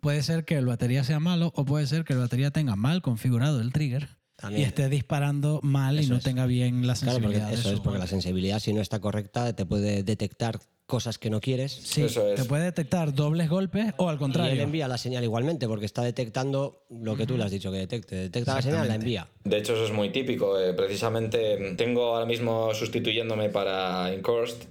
[0.00, 3.02] puede ser que el batería sea malo o puede ser que el batería tenga mal
[3.02, 4.08] configurado el trigger
[4.50, 6.24] y esté disparando mal y no es.
[6.24, 7.48] tenga bien la Claro, porque sensibilidad.
[7.48, 11.30] de eso es porque la sensibilidad, si no está correcta, te puede detectar cosas que
[11.30, 11.72] no quieres.
[11.72, 12.34] Sí, Eso es.
[12.40, 14.62] te puede detectar dobles golpes o al Y él contrario.
[14.62, 18.16] envía la señal igualmente, porque está detectando lo que tú le has dicho que detecte.
[18.16, 19.26] Detecta la señal, la envía.
[19.44, 20.58] De hecho, eso es muy típico.
[20.60, 24.64] eh, precisamente tengo ahora mismo sustituyéndome para Incorst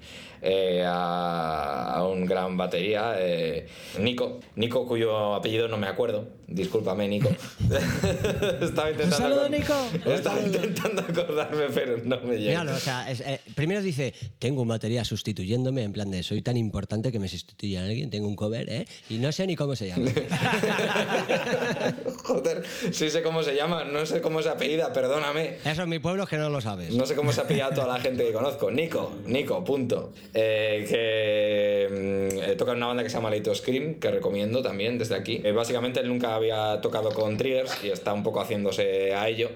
[0.43, 3.67] eh, a, a un gran batería, eh,
[3.99, 4.39] Nico.
[4.55, 6.27] Nico, cuyo apellido no me acuerdo.
[6.51, 7.29] Discúlpame, Nico.
[8.61, 9.73] estaba intentando Un saludo, Nico.
[10.05, 12.61] Estaba intentando acordarme, pero no me llega.
[12.61, 16.41] Míralo, o sea, es- eh, primero dice, tengo un batería sustituyéndome, en plan de, soy
[16.41, 18.85] tan importante que me sustituye a alguien, tengo un cover, ¿eh?
[19.09, 20.11] Y no sé ni cómo se llama.
[22.23, 25.57] Joder, sí sé cómo se llama, no sé cómo se apellida, perdóname.
[25.65, 26.93] Eso en mi pueblo es que no lo sabes.
[26.93, 28.71] No sé cómo se ha pillado toda la gente que conozco.
[28.71, 30.13] Nico, Nico, punto.
[30.33, 34.61] Eh, que mm, eh, toca en una banda que se llama Lito Scream, que recomiendo
[34.61, 35.41] también desde aquí.
[35.43, 39.49] Eh, básicamente él nunca había tocado con Triggers y está un poco haciéndose a ello.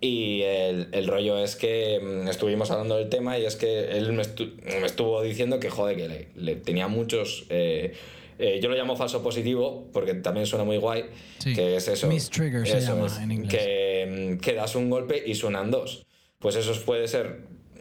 [0.00, 4.12] Y el, el rollo es que mm, estuvimos hablando del tema y es que él
[4.12, 7.46] me, estu- me estuvo diciendo que, joder, que le, le tenía muchos...
[7.48, 7.94] eh,
[8.38, 11.06] eh, yo lo llamo falso positivo porque también suena muy guay.
[11.38, 11.54] Sí.
[11.54, 12.06] Que es eso.
[12.06, 13.50] Miss Trigger se llama es, en inglés.
[13.50, 16.04] Que, mm, que das un golpe y suenan dos.
[16.38, 17.38] Pues eso puede ser.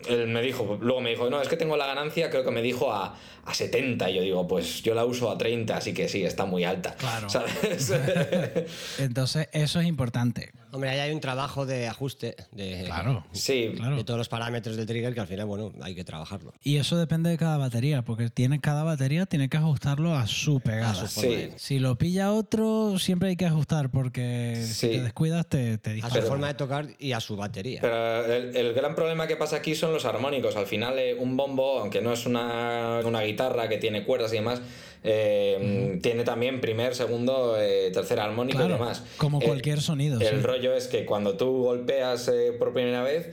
[0.07, 2.61] Él me dijo, luego me dijo, no, es que tengo la ganancia, creo que me
[2.61, 4.09] dijo a, a 70.
[4.09, 6.95] Y yo digo, pues yo la uso a 30, así que sí, está muy alta.
[6.95, 7.29] Claro.
[7.29, 7.91] ¿Sabes?
[8.99, 10.51] Entonces, eso es importante.
[10.71, 13.25] Hombre, ahí hay un trabajo de ajuste de, Claro.
[13.31, 13.95] sí, Claro.
[13.95, 16.53] de todos los parámetros del trigger que al final, bueno, hay que trabajarlo.
[16.61, 20.59] Y eso depende de cada batería, porque tiene, cada batería tiene que ajustarlo a su
[20.59, 20.91] pegada.
[21.03, 21.49] A su Sí.
[21.55, 24.73] Si lo pilla otro, siempre hay que ajustar, porque Sí.
[24.73, 26.25] si te descuidas te, te a su dispara.
[26.25, 27.79] forma de tocar y a su batería.
[27.81, 30.57] Pero el, el gran problema que pasa aquí son los armónicos.
[30.57, 33.34] Al final, eh, un bombo, aunque no es una, una guitarra
[33.69, 34.61] que tiene cuerdas y demás,
[35.03, 39.03] eh, tiene también primer, segundo, eh, tercer armónico Claro, y demás.
[39.17, 40.36] como Eh, cualquier sonido, El sí.
[40.41, 43.29] rollo es que cuando tú golpeas eh, por primera vez,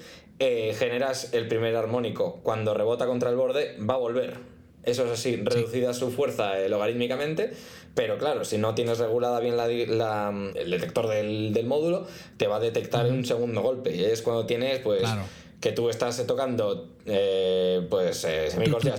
[0.77, 2.41] generas el primer armónico.
[2.43, 4.39] Cuando rebota contra el borde, va a volver.
[4.83, 7.53] Eso es así, reducida su fuerza eh, logarítmicamente,
[7.95, 12.07] pero claro, si no tienes regulada bien la di- la- el detector del, del módulo,
[12.39, 13.95] te va a detectar un segundo golpe.
[13.95, 15.23] Y es cuando tienes, pues, Claro.
[15.61, 18.99] que tú estás tocando, eh, pues, eh, semicorcheas,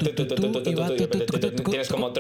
[1.70, 2.14] tienes como,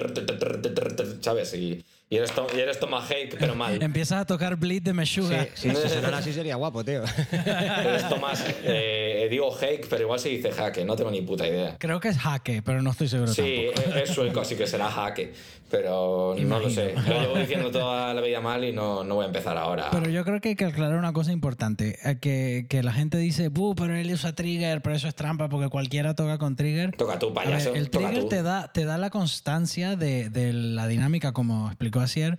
[1.21, 1.53] ¿sabes?
[1.53, 3.81] Y, y eres, to- y eres Tomahawk, pero mal.
[3.81, 5.47] Empiezas a tocar Bleed de Meshuga.
[5.55, 7.03] Sí, si así sería guapo, tío.
[7.31, 11.75] Eres Tomás, eh, digo Hake, pero igual se dice jaque, no tengo ni puta idea.
[11.79, 13.97] Creo que es jaque, pero no estoy seguro Sí, tampoco.
[13.97, 15.33] es sueco, así que será jaque,
[15.71, 16.93] pero no lo sé.
[17.07, 19.89] Lo llevo diciendo toda la vida mal y no, no voy a empezar ahora.
[19.91, 23.17] Pero yo creo que hay que aclarar una cosa importante, eh, que, que la gente
[23.17, 26.95] dice, "Buh, pero él usa trigger, pero eso es trampa porque cualquiera toca con trigger.
[26.95, 27.73] Toca tú, ver, payaso.
[27.73, 28.29] el toca trigger tú.
[28.29, 32.37] te da, te da la constancia de, de la dinámica, como explicó Asier,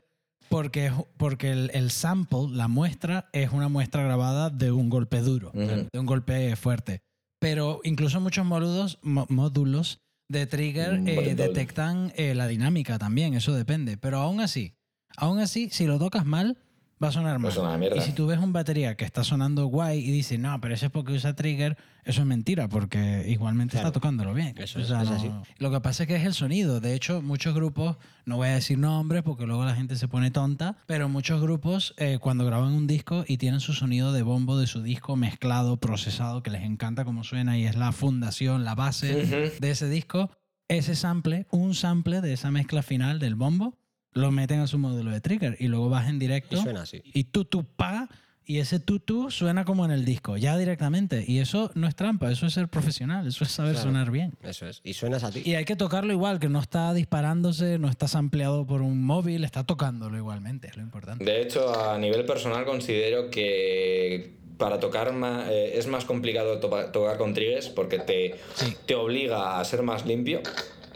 [0.49, 5.51] porque, porque el, el sample, la muestra, es una muestra grabada de un golpe duro,
[5.53, 7.01] de un golpe fuerte.
[7.41, 13.35] Pero incluso muchos módulos, mo- módulos de trigger Mm, eh, detectan eh, la dinámica también,
[13.35, 13.97] eso depende.
[13.97, 14.77] Pero aún así,
[15.17, 16.57] aún así, si lo tocas mal,
[17.03, 17.53] va a sonar mal.
[17.79, 17.97] Mierda.
[17.97, 20.87] Y si tú ves un batería que está sonando guay y dices, no, pero eso
[20.87, 23.89] es porque usa trigger, eso es mentira, porque igualmente Claro.
[23.89, 24.55] está tocándolo bien.
[24.59, 25.31] Eso O es, sea, es no- así.
[25.59, 26.81] Lo que pasa es que es el sonido.
[26.81, 30.31] De hecho, muchos grupos, no voy a decir nombres porque luego la gente se pone
[30.31, 34.57] tonta, pero muchos grupos eh, cuando graban un disco y tienen su sonido de bombo
[34.59, 38.75] de su disco mezclado, procesado, que les encanta cómo suena y es la fundación, la
[38.75, 40.31] base de ese disco,
[40.69, 43.77] ese sample, un sample de esa mezcla final del bombo,
[44.15, 47.03] lo meten a su módulo de trigger y luego vas en directo Y suena así.
[47.05, 48.09] y tú, tú, pa,
[48.47, 51.25] y ese tú, tú suena como en el disco, ya directamente.
[51.27, 53.89] Y eso no es trampa, eso es ser profesional, eso es saber Claro.
[53.89, 54.35] sonar bien.
[54.43, 54.81] Eso es.
[54.85, 55.43] Y suenas a ti.
[55.45, 59.45] Y hay que tocarlo igual, que no está disparándose, no está sampleado por un móvil,
[59.45, 61.25] está tocándolo igualmente, es lo importante.
[61.25, 67.17] De hecho, a nivel personal considero que para tocar ma- eh, es más complicado tocar
[67.19, 68.77] con triggers porque te, Sí.
[68.87, 70.43] te obliga a ser más limpio,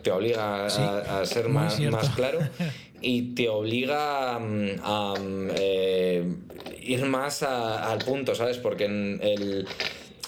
[0.02, 2.38] te obliga a, Sí, a ser más, más claro
[3.00, 6.24] y te obliga mm, a mm, eh,
[6.82, 8.58] ir más a- al punto, ¿sabes?
[8.58, 9.68] Porque en el,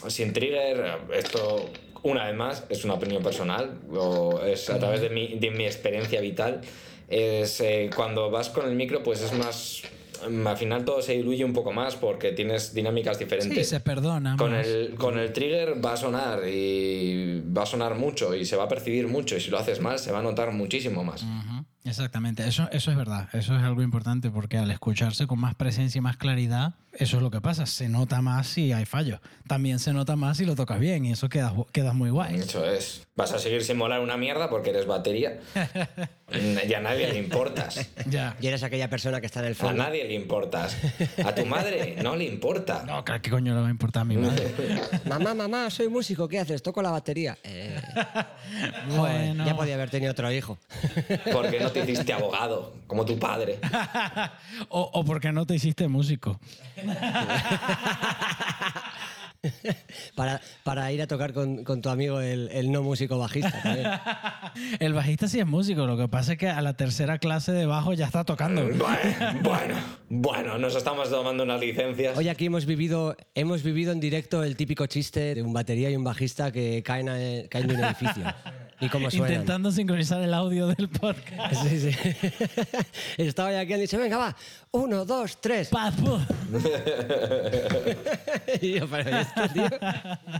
[0.08, 5.10] sin trigger, esto una vez más es una opinión personal o es a través de
[5.10, 6.62] mi, de mi experiencia vital,
[7.08, 9.84] es eh, cuando vas con el micro pues es más...
[10.22, 13.56] Al final todo se diluye un poco más porque tienes dinámicas diferentes.
[13.56, 14.36] Sí, se perdona.
[14.36, 14.66] Con más.
[14.66, 18.64] el, con el trigger va a sonar y va a sonar mucho y se va
[18.64, 21.22] a percibir mucho y si lo haces mal se va a notar muchísimo más.
[21.22, 25.54] Ujú, Exactamente, eso, eso es verdad, eso es algo importante porque al escucharse con más
[25.54, 29.20] presencia y más claridad, eso es lo que pasa, se nota más si hay fallos.
[29.46, 32.36] También se nota más si lo tocas bien y eso queda, queda muy guay.
[32.36, 33.06] Eso es.
[33.16, 35.38] Vas a seguir sin molar una mierda porque eres batería.
[36.68, 37.90] y a nadie le importas.
[38.06, 38.36] Ya.
[38.40, 39.82] Y eres aquella persona que está en el A fondo.
[39.82, 40.76] nadie le importas.
[41.24, 42.82] A tu madre no le importa.
[42.86, 44.52] No, ¿qué coño le va a importar a mi madre?
[45.04, 46.62] Mamá, mamá, soy músico, ¿qué haces?
[46.62, 47.36] Toco la batería.
[47.44, 47.80] Eh,
[48.96, 49.46] joder, Bueno.
[49.46, 50.58] ya podía haber tenido otro hijo.
[51.32, 53.60] Porque no te hiciste abogado, como tu padre.
[54.68, 56.40] o, o porque no te hiciste músico.
[60.16, 63.86] para, para ir a tocar con, con tu amigo el, el no músico bajista también.
[64.80, 67.64] El bajista sí es músico, lo que pasa es que a la tercera clase de
[67.66, 68.62] bajo ya está tocando.
[68.62, 69.74] Bueno, bueno,
[70.08, 72.18] bueno, nos estamos tomando unas licencias.
[72.18, 75.96] Hoy aquí hemos vivido, hemos vivido en directo el típico chiste de un batería y
[75.96, 78.24] un bajista que caen, a- caen de un edificio.
[78.80, 79.32] Y cómo suenan.
[79.32, 81.68] Intentando sincronizar el audio del podcast.
[81.68, 81.96] Sí, sí.
[83.18, 84.34] Estaba ya aquí y han dicho, venga, va,
[84.72, 85.68] uno, dos, tres.
[85.68, 86.22] Paz, puf.
[88.62, 89.68] y yo, pero ¿y este tío?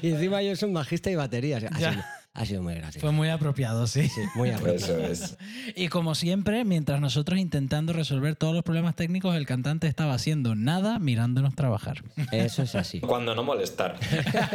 [0.03, 1.61] Y encima yo soy un bajista y batería.
[1.61, 1.91] Sido,
[2.33, 3.01] ha sido muy gracioso.
[3.07, 4.09] Fue muy apropiado, sí.
[4.09, 5.05] Sí, muy apropiado.
[5.05, 5.37] Eso es.
[5.77, 10.55] Y como siempre, mientras nosotros intentando resolver todos los problemas técnicos, el cantante estaba haciendo
[10.55, 12.03] nada mirándonos trabajar.
[12.33, 13.01] Eso es así.
[13.01, 13.99] Cuando no molestar.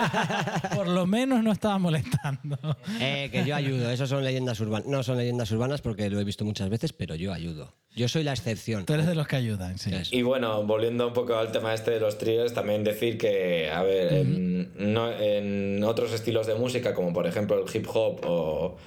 [0.75, 2.57] Por lo menos no estaba molestando.
[2.99, 3.89] Eh, que yo ayudo.
[3.91, 4.87] Eso son leyendas urbanas.
[4.87, 7.73] No son leyendas urbanas porque lo he visto muchas veces, pero yo ayudo.
[7.95, 8.85] Yo soy la excepción.
[8.85, 9.93] Tú eres de los que ayudan, sí.
[9.93, 10.13] Eso.
[10.13, 13.83] Y bueno, volviendo un poco al tema este de los triggers, también decir que, a
[13.83, 18.77] ver, en, no- en otros estilos de música, como por ejemplo el hip hop o,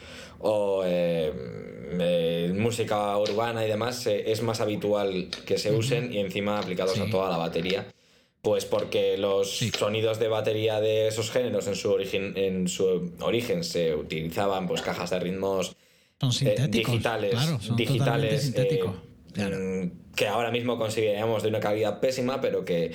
[0.40, 1.32] o, eh,
[2.00, 6.94] eh, música urbana y demás, eh, es más habitual que se usen y encima aplicados
[6.94, 7.00] Sí.
[7.00, 7.86] a toda la batería.
[8.42, 9.70] Pues porque los Sí.
[9.76, 14.80] sonidos de batería de esos géneros en su origen, en su origen se utilizaban pues
[14.80, 15.74] cajas de ritmos
[16.20, 18.80] Son eh, digitales, claro, son digitales eh,
[19.36, 22.92] mm, que ahora mismo consideramos de una calidad pésima, pero que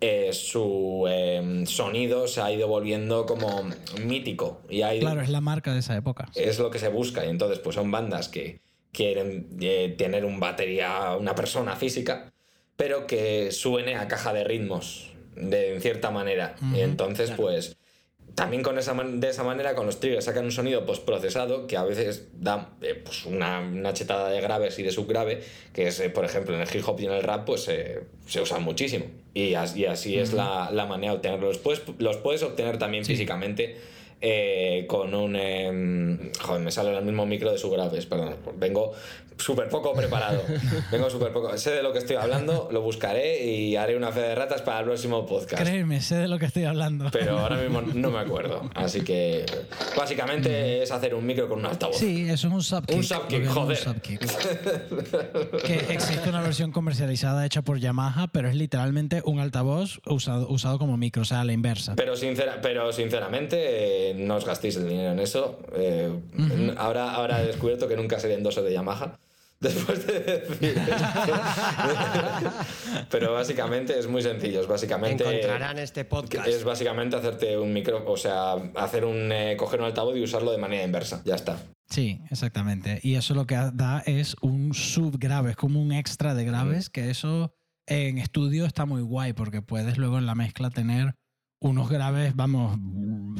[0.00, 3.64] eh, su eh, sonido se ha ido volviendo como
[4.04, 6.28] mítico y ha ido- Claro, es la marca de esa época.
[6.34, 8.60] es lo que se busca y entonces pues son bandas que
[8.92, 12.32] quieren eh, tener un batería, una persona física,
[12.76, 16.56] pero que suene a caja de ritmos de en cierta manera.
[16.74, 17.76] y entonces pues
[18.36, 21.76] también con esa man- de esa manera con los triggers sacan un sonido postprocesado que
[21.76, 25.40] a veces da eh, pues una, una chetada de graves y de subgrave
[25.72, 28.02] que es eh, por ejemplo en el hip hop y en el rap pues eh,
[28.26, 29.06] se usan muchísimo.
[29.34, 32.78] Y, as- y así es la, la manera de obtenerlos los puedes, los puedes obtener
[32.78, 33.76] también físicamente
[34.20, 38.92] eh, con un em, joder me sale el mismo micro de subgraves perdón vengo
[39.38, 40.42] súper poco preparado
[40.90, 44.20] vengo súper poco sé de lo que estoy hablando lo buscaré y haré una fe
[44.20, 47.10] de ratas para el próximo podcast Créeme, sé de lo que estoy hablando.
[47.12, 48.70] pero ahora mismo no me acuerdo.
[48.74, 49.44] Así que
[49.96, 51.96] básicamente es hacer un micro con un altavoz.
[51.96, 52.96] Sí, eso es un subkick.
[52.96, 53.78] Un subkick, joder.
[53.78, 55.62] llaman un subkick.
[55.64, 60.78] que existe una versión comercializada hecha por Yamaha, pero es literalmente un altavoz usado, usado
[60.78, 61.94] como micro, o sea, a la inversa.
[61.96, 65.58] Pero, sincera, pero sinceramente, eh, no os gastéis el dinero en eso.
[65.74, 66.10] Eh,
[66.76, 69.18] ahora, ahora he descubierto que nunca seré endoso de Yamaha.
[69.60, 70.74] Después de decir.
[73.10, 74.60] Pero básicamente es muy sencillo.
[74.60, 75.24] Es básicamente.
[75.24, 76.46] Encontrarán este podcast.
[76.46, 80.52] Es básicamente hacerte un micro, o sea, hacer un eh, coger un altavoz y usarlo
[80.52, 81.22] de manera inversa.
[81.24, 81.58] Ya está.
[81.88, 83.00] Sí, exactamente.
[83.02, 87.10] Y eso lo que da es un subgrave, es como un extra de graves, que
[87.10, 87.54] eso
[87.86, 91.14] en estudio está muy guay, porque puedes luego en la mezcla tener
[91.60, 92.78] unos graves, vamos,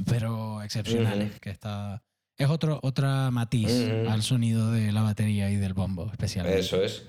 [0.07, 2.03] pero excepcionales, que está...
[2.39, 4.11] Es otro, otra matiz Ujú.
[4.11, 6.61] al sonido de la batería y del bombo, especialmente.
[6.61, 7.05] Eso es.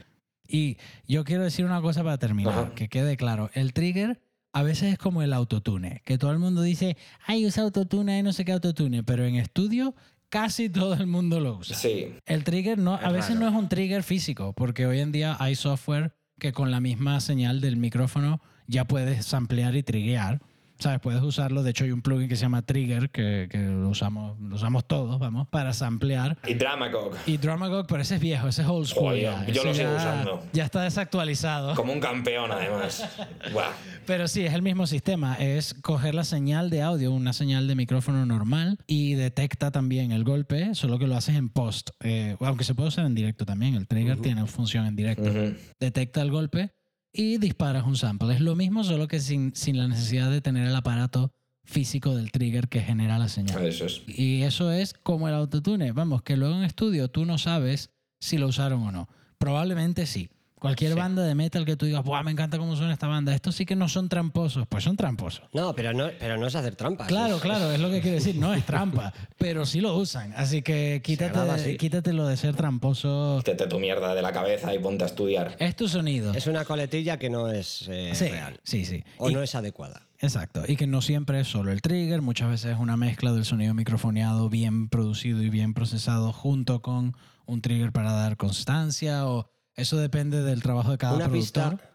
[0.47, 2.75] Y yo quiero decir una cosa para terminar, Ajá.
[2.75, 3.49] que quede claro.
[3.53, 4.21] El trigger
[4.53, 8.23] a veces es como el autotune, que todo el mundo dice, ay, usa autotune y
[8.23, 9.93] no sé qué autotune, pero en estudio
[10.29, 11.75] casi todo el mundo lo usa.
[11.75, 12.13] Sí.
[12.25, 15.55] El trigger no, a veces no es un trigger físico, porque hoy en día hay
[15.55, 20.39] software que con la misma señal del micrófono ya puedes samplear y triguear.
[20.79, 20.99] ¿Sabes?
[20.99, 21.63] Puedes usarlo.
[21.63, 24.85] De hecho, hay un plugin que se llama Trigger, que, que lo, usamos, lo usamos
[24.87, 26.37] todos, vamos, para samplear.
[26.47, 27.15] Y Dramagog.
[27.25, 29.15] Y Dramagog, pero ese es viejo, ese es old school.
[29.19, 29.45] Ya.
[29.47, 30.43] yo lo Ese sigo ya- usando.
[30.53, 31.73] Ya está desactualizado.
[31.75, 33.07] Como un campeón, además.
[33.53, 33.71] Buah.
[34.05, 35.35] Pero sí, es el mismo sistema.
[35.35, 40.23] Es coger la señal de audio, una señal de micrófono normal, y detecta también el
[40.23, 41.89] golpe, solo que lo haces en post.
[42.01, 43.75] Eh, aunque se puede usar en directo también.
[43.75, 45.23] El trigger tiene función en directo.
[45.29, 45.55] Ujú.
[45.79, 46.71] Detecta el golpe
[47.17, 48.35] y disparas un sample.
[48.35, 52.31] Es lo mismo, solo que sin, sin la necesidad de tener el aparato físico del
[52.31, 53.65] trigger que genera la señal.
[53.65, 54.03] Eso es.
[54.07, 55.91] Y eso es como el autotune.
[55.91, 57.89] Vamos, que luego en estudio tú no sabes
[58.19, 59.09] si lo usaron o no.
[59.39, 60.29] Probablemente sí.
[60.59, 60.97] Cualquier Sí.
[60.99, 63.33] banda de metal que tú digas, Buah, me encanta cómo suena esta banda.
[63.35, 64.65] Estos sí que no son tramposos.
[64.67, 65.43] Pues son tramposos.
[65.53, 67.07] No, pero no, pero no es hacer trampas.
[67.07, 68.35] Claro, es- claro, es lo que quiero decir.
[68.37, 70.33] No es trampa, pero sí lo usan.
[70.35, 71.77] Así que quítate, así.
[71.77, 73.41] quítate lo de ser tramposo.
[73.45, 75.55] Quítate tu mierda de la cabeza y ponte a estudiar.
[75.59, 76.33] Es tu sonido.
[76.33, 78.59] Es una coletilla que no es eh, sí, real.
[78.63, 79.03] sí, sí.
[79.17, 80.01] O Y- no es adecuada.
[80.19, 83.45] Exacto, y que no siempre es solo el trigger, muchas veces es una mezcla del
[83.45, 89.47] sonido microfoneado bien producido y bien procesado junto con un trigger para dar constancia o
[89.77, 91.77] eso depende del trabajo de cada una productor.
[91.77, 91.91] pista.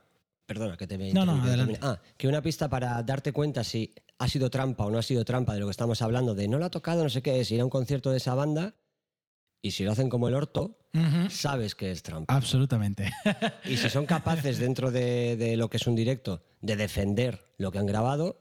[0.46, 1.78] Perdona, que te me No, no, adelante.
[1.82, 5.24] Ah, que una pista para darte cuenta si ha sido trampa o no ha sido
[5.24, 7.50] trampa de lo que estamos hablando, de no lo ha tocado, no sé qué, es
[7.50, 8.74] ir a un concierto de esa banda
[9.60, 10.78] y si lo hacen como el orto,
[11.30, 12.34] sabes que es trampa.
[12.34, 13.10] Absolutamente.
[13.64, 17.70] Y si son capaces dentro de, de lo que es un directo de defender lo
[17.70, 18.40] que han grabado,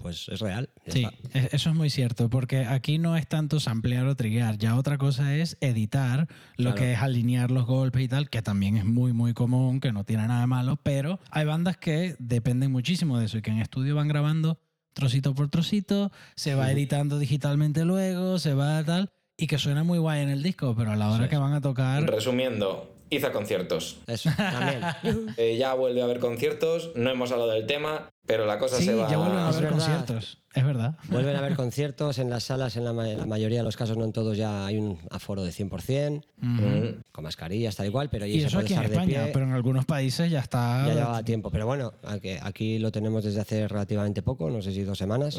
[0.00, 0.70] pues es real.
[0.86, 1.38] Sí, está.
[1.38, 4.98] e- eso es muy cierto, porque aquí no es tanto samplear o triguear, ya otra
[4.98, 6.26] cosa es editar
[6.56, 6.76] lo Claro.
[6.76, 10.04] que es alinear los golpes y tal, que también es muy, muy común, que no
[10.04, 13.58] tiene nada de malo, pero hay bandas que dependen muchísimo de eso y que en
[13.58, 14.58] estudio van grabando
[14.92, 19.98] trocito por trocito, se va editando digitalmente luego, se va tal, y que suena muy
[19.98, 22.02] guay en el disco, pero a la hora que van a tocar...
[22.10, 23.98] Resumiendo, hice conciertos.
[24.06, 24.80] Eso, también.
[25.36, 28.84] Eh, ya vuelve a haber conciertos, no hemos hablado del tema, pero la cosa Sí,
[28.84, 30.94] se va ya vuelven a haber conciertos, es verdad.
[31.08, 33.96] Vuelven a haber conciertos en las salas, en la, ma- la mayoría de los casos,
[33.96, 38.08] no en todos, ya hay un aforo de 100%, Mm, con mascarillas, tal y cual,
[38.10, 39.30] pero Y eso puede aquí en España, pie.
[39.32, 40.84] pero en algunos países ya está...
[40.86, 44.72] Ya llevaba tiempo, pero bueno, aquí, aquí lo tenemos desde hace relativamente poco, no sé
[44.72, 45.38] si dos semanas,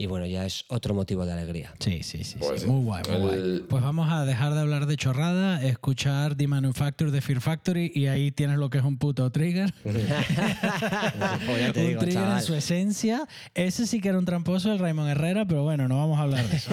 [0.00, 1.74] y bueno, ya es otro motivo de alegría.
[1.78, 2.66] Sí, sí, sí, Pues sí.
[2.66, 2.72] sí.
[2.72, 3.64] Muy guay, muy guay.
[3.68, 8.06] Pues vamos a dejar de hablar de chorrada, escuchar The Manufacture de Fear Factory y
[8.06, 9.74] ahí tienes lo que es un puto trigger.
[9.84, 13.26] Un digo, trigger en su esencia.
[13.54, 16.48] Ese sí que era un tramposo, el Raymond Herrera, pero bueno, no vamos a hablar
[16.48, 16.70] de eso.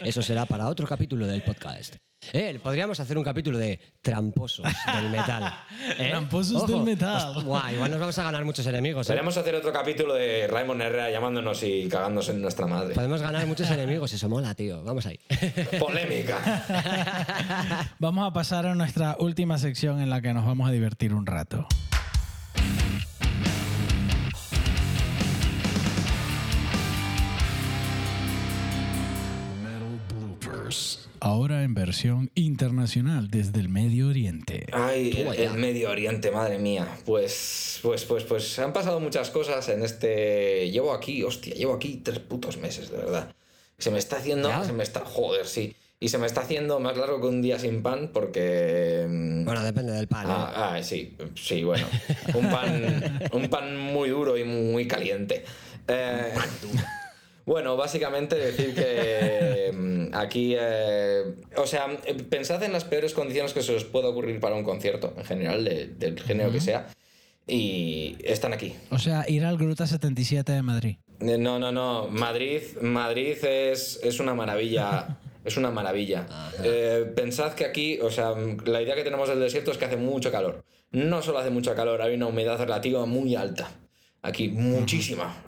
[0.04, 1.96] Eso será para otro capítulo del podcast.
[2.32, 5.54] Eh, podríamos hacer un capítulo de tramposos del metal.
[5.98, 6.08] ¿eh?
[6.10, 7.42] Tramposos del metal.
[7.42, 9.06] Guau, igual nos vamos a ganar muchos enemigos.
[9.06, 9.10] ¿eh?
[9.10, 12.94] Podríamos hacer otro capítulo de Raymond Herrera llamándonos y cagándose en nuestra madre.
[12.94, 14.82] Podemos ganar muchos enemigos, eso mola, tío.
[14.82, 15.18] Vamos ahí.
[15.78, 16.64] Polémica.
[17.98, 21.26] vamos a pasar a nuestra última sección en la que nos vamos a divertir un
[21.26, 21.66] rato.
[31.20, 34.66] Ahora en versión internacional desde el Medio Oriente.
[34.72, 36.86] Ay, el, Medio Oriente, madre mía.
[37.04, 40.70] Pues, pues, pues, pues han pasado muchas cosas en este.
[40.70, 43.34] Llevo aquí, hostia, llevo aquí tres putos meses, de verdad.
[43.78, 44.64] Se me está haciendo, ¿Ya?
[44.64, 45.74] se me está, joder, sí.
[45.98, 49.06] Y se me está haciendo más largo que un día sin pan porque.
[49.08, 50.26] mm, Bueno, depende del pan.
[50.26, 50.30] ¿eh?
[50.30, 51.86] Ah, ah, sí, sí, bueno.
[52.34, 55.44] Un pan, un pan muy duro y muy caliente.
[55.88, 56.34] Eh,
[57.46, 59.70] bueno, básicamente decir que
[60.10, 61.22] mm, aquí, eh,
[61.56, 61.86] o sea,
[62.28, 65.64] pensad en las peores condiciones que se os pueda ocurrir para un concierto, en general,
[65.64, 66.88] de- del género que sea,
[67.46, 68.74] y están aquí.
[68.90, 70.96] O sea, ir al Gruta 77 de Madrid.
[71.20, 72.08] Eh, No, no, no.
[72.08, 75.16] Madrid, Madrid es, es una maravilla.
[75.46, 76.26] Es una maravilla.
[76.64, 78.32] Eh, pensad que aquí, o sea,
[78.64, 80.64] la idea que tenemos del desierto es que hace mucho calor.
[80.90, 83.70] No solo hace mucho calor, hay una humedad relativa muy alta.
[84.26, 85.44] Aquí, muchísima.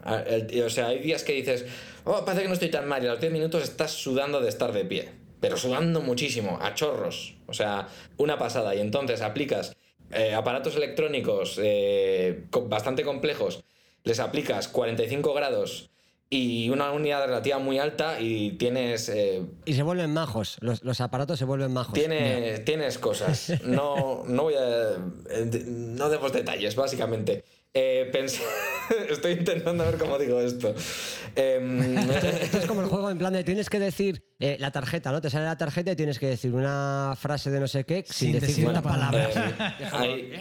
[0.65, 1.67] O sea, hay días que dices,
[2.05, 4.49] oh, parece que no estoy tan mal, y a los 10 minutos estás sudando de
[4.49, 5.09] estar de pie.
[5.41, 7.35] Pero sudando muchísimo, a chorros.
[7.47, 8.75] O sea, una pasada.
[8.75, 9.77] Y entonces aplicas
[10.11, 13.63] eh, aparatos electrónicos eh, bastante complejos,
[14.05, 15.91] les aplicas 45 grados
[16.31, 20.57] y una unidad relativa muy alta y tienes eh, Y se vuelven majos.
[20.61, 21.95] Los, los aparatos se vuelven majos.
[21.95, 23.53] Tienes, tienes cosas.
[23.65, 24.93] No, no voy a.
[25.31, 27.45] eh, No demos detalles, básicamente.
[27.75, 28.41] Eh, pens-
[29.11, 30.75] Estoy intentando ver cómo digo esto.
[31.37, 31.99] Em,
[32.43, 35.21] Esto es como el juego en plan de tienes que decir eh, la tarjeta, ¿no?
[35.21, 38.15] Te sale la tarjeta y tienes que decir una frase de no sé qué sin,
[38.29, 39.29] Sin decir, decir una la palabra.
[39.29, 39.77] palabra.
[39.81, 40.33] Eh, hay,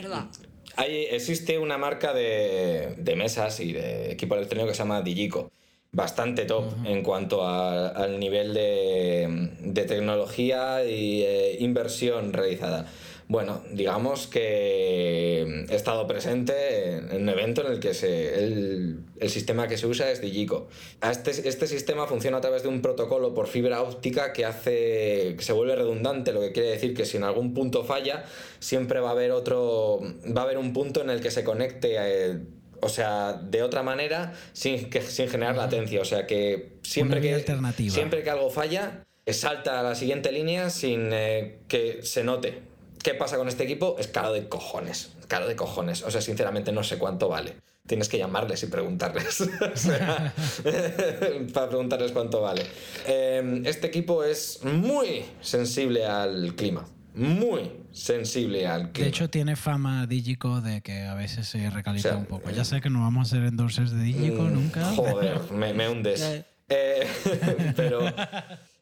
[0.78, 5.52] hay- existe una marca de, de mesas y de equipo electrónico que se llama Digico.
[5.92, 12.86] Bastante top en cuanto a- al nivel de, de tecnología y eh, inversión realizada.
[13.30, 19.30] Bueno, digamos que he estado presente en, un evento en el que se, el, el
[19.30, 20.70] sistema que se usa es Digico.
[21.02, 25.42] Este, este sistema funciona a través de un protocolo por fibra óptica que hace que
[25.42, 28.24] se vuelve redundante, lo que quiere decir que si en algún punto falla,
[28.60, 31.96] siempre va a haber otro, va a haber un punto en el que se conecte,
[32.00, 32.40] eh,
[32.80, 36.00] o sea, de otra manera, sin, que, sin generar latencia.
[36.00, 37.94] O sea, que siempre que alternativa.
[37.94, 42.77] siempre que algo falla, salta a la siguiente línea sin eh, que se note.
[43.04, 43.96] ¿Qué pasa con este equipo?
[44.00, 45.12] Es caro de cojones.
[45.28, 46.04] Caro de cojones.
[46.04, 47.56] O sea, sinceramente no sé cuánto vale.
[47.86, 49.42] Tienes que llamarles y preguntarles.
[49.74, 50.34] O sea,
[51.54, 52.66] para preguntarles cuánto vale.
[53.08, 56.86] Eh, este equipo es muy sensible al clima.
[57.14, 59.06] Muy sensible al clima.
[59.06, 62.52] De hecho, tiene fama Digico de que a veces se recalienta O sea, un poco.
[62.52, 64.86] Ya sé que no vamos a hacer endorsers de Digico Mm, nunca.
[64.94, 66.44] Joder, me, me hundes.
[66.70, 67.08] Eh,
[67.78, 68.02] pero,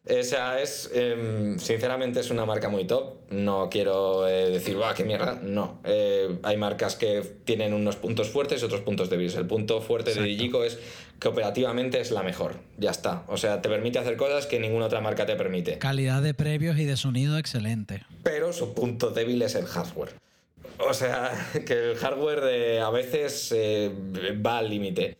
[0.07, 3.15] o sea, es, em, sinceramente es una marca muy top.
[3.31, 5.39] No quiero eh, decir, va, qué mierda.
[5.41, 5.79] No.
[5.83, 9.35] Eh, hay marcas que tienen unos puntos fuertes y otros puntos débiles.
[9.35, 10.77] El punto fuerte de Digico es
[11.19, 12.57] que operativamente es la mejor.
[12.77, 13.23] Ya está.
[13.27, 15.79] O sea, te permite hacer cosas que ninguna otra marca te permite.
[15.79, 18.03] Calidad de previos y de sonido excelente.
[18.21, 20.13] Pero su punto débil es el hardware.
[20.87, 21.31] O sea,
[21.65, 23.91] que el hardware a veces eh,
[24.45, 25.17] va al límite.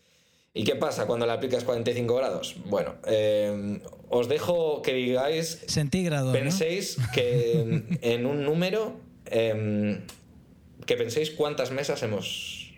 [0.56, 2.56] ¿Y qué pasa cuando le aplicas 45 grados?
[2.64, 3.78] Bueno, eh,
[4.08, 6.32] os dejo que digáis, Centígrado, ¿no?
[6.32, 10.00] penséis que en, un número, eh,
[10.86, 12.72] que penséis cuántas mesas hemos...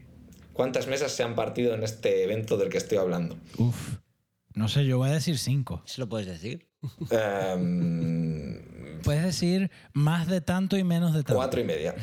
[0.55, 3.39] ¿Cuántas mesas se han partido en este evento del que estoy hablando?
[3.59, 3.99] Uf.
[4.55, 5.83] No sé, yo voy a decir cinco.
[5.85, 6.67] ¿Se lo puedes decir?
[7.11, 8.61] Em,
[9.05, 11.37] Puedes decir más de tanto y menos de tanto.
[11.37, 11.95] cuatro y media.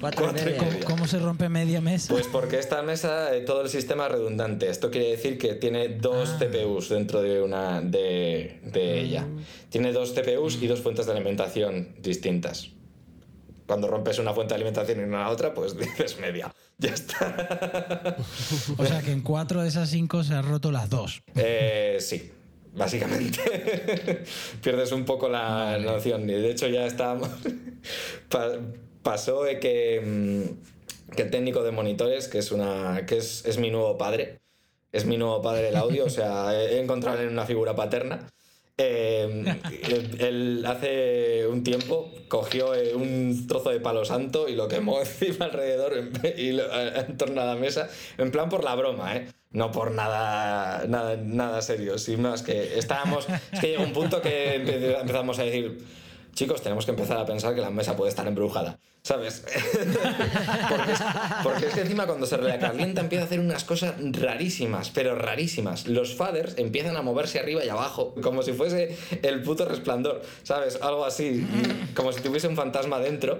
[0.00, 0.84] Cuatro, y Cuatro y media.
[0.84, 2.12] ¿Cómo, se rompe media mesa?
[2.12, 4.68] Pues porque esta mesa, eh, todo el sistema es redundante.
[4.68, 6.38] Esto quiere decir que tiene dos Ah.
[6.38, 9.26] CPUs dentro de una de, de ella.
[9.70, 12.70] Tiene dos CPUs y dos fuentes de alimentación distintas.
[13.66, 16.52] Cuando rompes una fuente de alimentación y no la otra, pues dices media.
[16.78, 18.16] Ya está.
[18.76, 21.22] O sea que en cuatro de esas cinco se han roto las dos.
[21.34, 22.30] Eh, sí,
[22.74, 23.40] básicamente.
[24.62, 26.28] Pierdes un poco la noción.
[26.28, 27.30] Y de hecho ya estábamos...
[29.06, 33.44] pa- pasó de que, mm, que el técnico de monitores, que es, una, que es,
[33.46, 34.40] es mi nuevo padre,
[34.92, 38.30] es mi nuevo padre del audio, o sea, he encontrado en una figura paterna.
[38.78, 39.44] Eh,
[39.88, 45.00] él, él hace un tiempo cogió eh, un trozo de palo santo y lo quemó
[45.06, 45.94] encima alrededor
[46.36, 47.88] y lo- en torno a la mesa,
[48.18, 49.28] en plan por la broma, ¿eh?
[49.52, 53.26] No por nada, nada, nada serio, sin más que estábamos...
[53.52, 55.78] Es que llegó un punto que empe- empezamos a decir,
[56.34, 59.44] chicos, tenemos que empezar a pensar que la mesa puede estar embrujada, ¿sabes?
[61.44, 65.86] porque, es, que encima cuando se recalienta empieza a hacer unas cosas rarísimas, pero rarísimas.
[65.86, 70.80] Los faders empiezan a moverse arriba y abajo, como si fuese el puto resplandor, ¿sabes?
[70.82, 71.46] Algo así,
[71.94, 73.38] como si tuviese un fantasma dentro,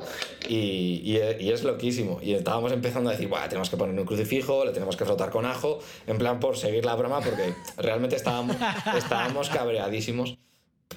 [0.49, 2.21] y, y- y es loquísimo.
[2.23, 5.31] Y estábamos empezando a decir, Buah, tenemos que poner un crucifijo, le tenemos que frotar
[5.31, 8.55] con ajo, en plan por seguir la broma, porque realmente estábamos,
[8.97, 10.39] estábamos cabreadísimos.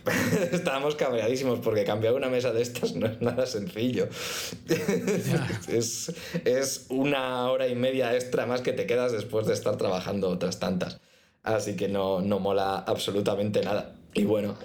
[0.51, 4.07] Estábamos cabreadísimos porque cambiar una mesa de estas no es nada sencillo.
[5.67, 6.13] es,
[6.45, 10.59] es una hora y media extra más que te quedas después de estar trabajando otras
[10.59, 10.99] tantas.
[11.43, 13.95] Así que no, no mola absolutamente nada.
[14.13, 14.55] Y bueno,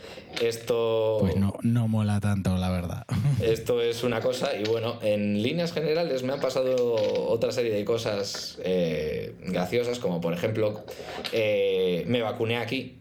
[0.40, 3.04] esto, Pues no, no mola tanto, la verdad.
[3.42, 4.56] esto es una cosa.
[4.56, 6.94] Y bueno, en líneas generales me han pasado
[7.28, 10.84] otra serie de cosas eh, graciosas, como por ejemplo,
[11.32, 12.98] eh, me vacuné aquí.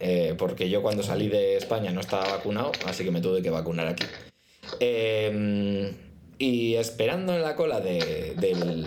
[0.00, 3.50] Eh, porque yo cuando salí de España no estaba vacunado, así que me tuve que
[3.50, 4.04] vacunar aquí.
[4.80, 5.92] Eh,
[6.38, 8.86] y esperando en la cola de, del-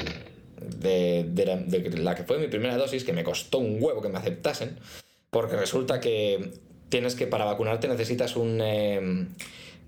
[0.80, 4.01] de- de la, de la que fue mi primera dosis, que me costó un huevo
[4.01, 4.78] que me aceptasen,
[5.30, 6.51] porque resulta que
[6.89, 8.60] tienes que, para vacunarte necesitas un...
[8.62, 9.28] eh,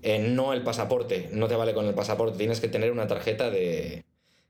[0.02, 3.50] eh, no el pasaporte, no te vale con el pasaporte, tienes que tener una tarjeta
[3.50, 4.02] de,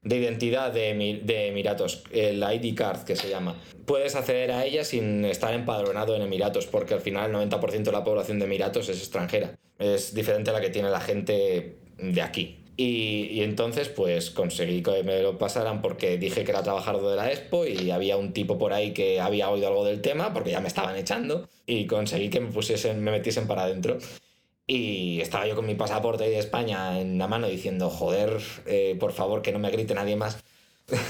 [0.02, 3.56] de identidad de, de Emiratos, el ID card que se llama.
[3.84, 7.92] Puedes acceder a ella sin estar empadronado en Emiratos, porque al final el 90% de
[7.92, 9.58] la población de Emiratos es extranjera.
[9.78, 12.56] Es diferente a la que tiene la gente de aquí.
[12.76, 17.16] Y, y entonces pues conseguí que me lo pasaran porque dije que era trabajador de
[17.16, 20.52] la Expo y había un tipo por ahí que había oído algo del tema porque
[20.52, 23.98] ya me estaban echando y conseguí que me pusiesen, me metiesen para adentro.
[24.70, 28.96] Y estaba yo con mi pasaporte ahí de España en la mano diciendo, joder, eh,
[29.00, 30.38] por favor, que no me grite nadie más.
[30.88, 31.02] porque,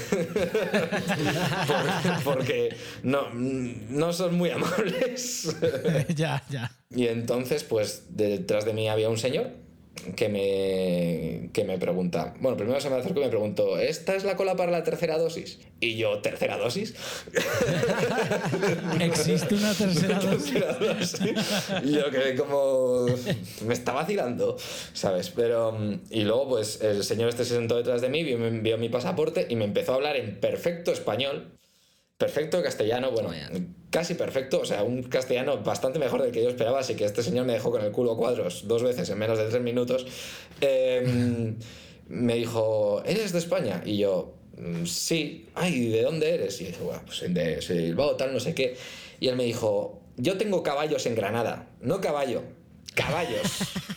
[2.23, 5.55] porque no, no son muy amables.
[6.15, 6.71] ya, ya.
[6.89, 9.51] y entonces, pues detrás de mí había un señor
[10.15, 14.23] que me, que me pregunta, bueno, primero se me acercó y me preguntó, ¿esta es
[14.23, 15.59] la cola para la tercera dosis?
[15.79, 16.95] Y yo, ¿tercera dosis?
[18.99, 20.53] ¿Existe una tercera dosis?
[20.53, 21.19] Tercera dosis.
[21.83, 23.05] Y yo quedé como.
[23.65, 24.57] Me está vacilando,
[24.93, 25.29] ¿sabes?
[25.29, 25.77] Pero.
[26.09, 29.47] Y luego, pues, el señor este se sentó detrás de mí, vio, vio mi pasaporte
[29.49, 31.57] y me empezó a hablar en perfecto español.
[32.21, 33.31] Perfecto castellano, bueno,
[33.89, 37.23] casi perfecto, o sea, un castellano bastante mejor del que yo esperaba, así que este
[37.23, 40.05] señor me dejó con el culo a cuadros dos veces en menos de tres minutos.
[40.61, 41.55] Eh,
[42.09, 43.81] me dijo, ¿eres de España?
[43.87, 45.47] Y yo, "Mm, sí.
[45.55, 46.61] Ay, ¿de dónde eres?
[46.61, 48.77] Y dije, bueno, pues de soy de Bilbao, tal, no sé qué.
[49.19, 51.69] Y él me dijo, yo tengo caballos en Granada.
[51.81, 52.43] No caballo,
[52.93, 53.41] caballos.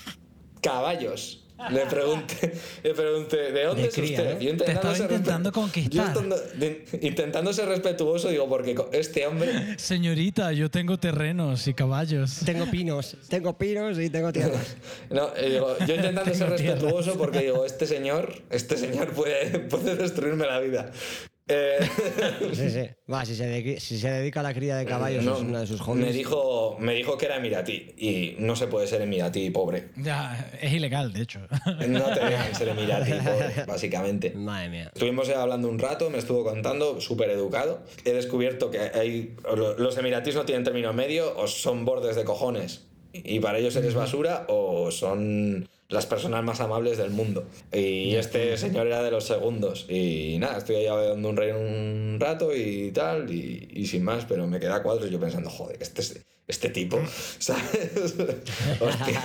[0.63, 1.44] caballos.
[1.71, 2.53] Le pregunté,
[2.83, 4.41] le pregunté, ¿de dónde De es cría, usted?
[4.43, 4.45] ¿eh?
[4.45, 5.93] Yo Te estaba intentando conquistar.
[5.93, 11.75] yo intentando, de- intentando ser respetuoso, digo, porque este hombre Señorita, yo tengo terrenos y
[11.75, 12.41] caballos.
[12.45, 14.77] Tengo pinos, tengo pinos y tengo tierras.
[15.11, 19.95] No, eh, digo, yo intentando ser respetuoso porque digo, este señor, este señor puede, puede
[19.95, 20.91] destruirme la vida.
[21.47, 21.77] Eh,
[22.55, 22.89] Sí, sí.
[23.13, 25.61] Va, si se, dedica, si se dedica a la cría de caballos, no, es una
[25.61, 26.07] de sus hobbies.
[26.07, 29.91] me dijo, me dijo que era emiratí y no se puede ser emiratí pobre.
[29.97, 31.41] Ya, es ilegal, de hecho.
[31.89, 34.31] No te dejan ser emiratí pobre, básicamente.
[34.31, 34.91] Madre mía.
[34.95, 37.83] Estuvimos hablando un rato, me estuvo contando, súper educado.
[38.05, 42.25] He descubierto que hay, lo- los emiratíes no tienen término medio, o son bordes de
[42.25, 47.47] cojones y para ellos eres basura, o son las personas más amables del mundo.
[47.73, 49.87] Y este señor era de los segundos.
[49.89, 54.25] Y nada, estoy ahí hablando un rey un rato y tal, y, y sin más,
[54.27, 57.01] pero me quedé a cuadros yo pensando, joder, este, es- este tipo,
[57.39, 58.15] ¿sabes?
[58.81, 59.23] Hostia,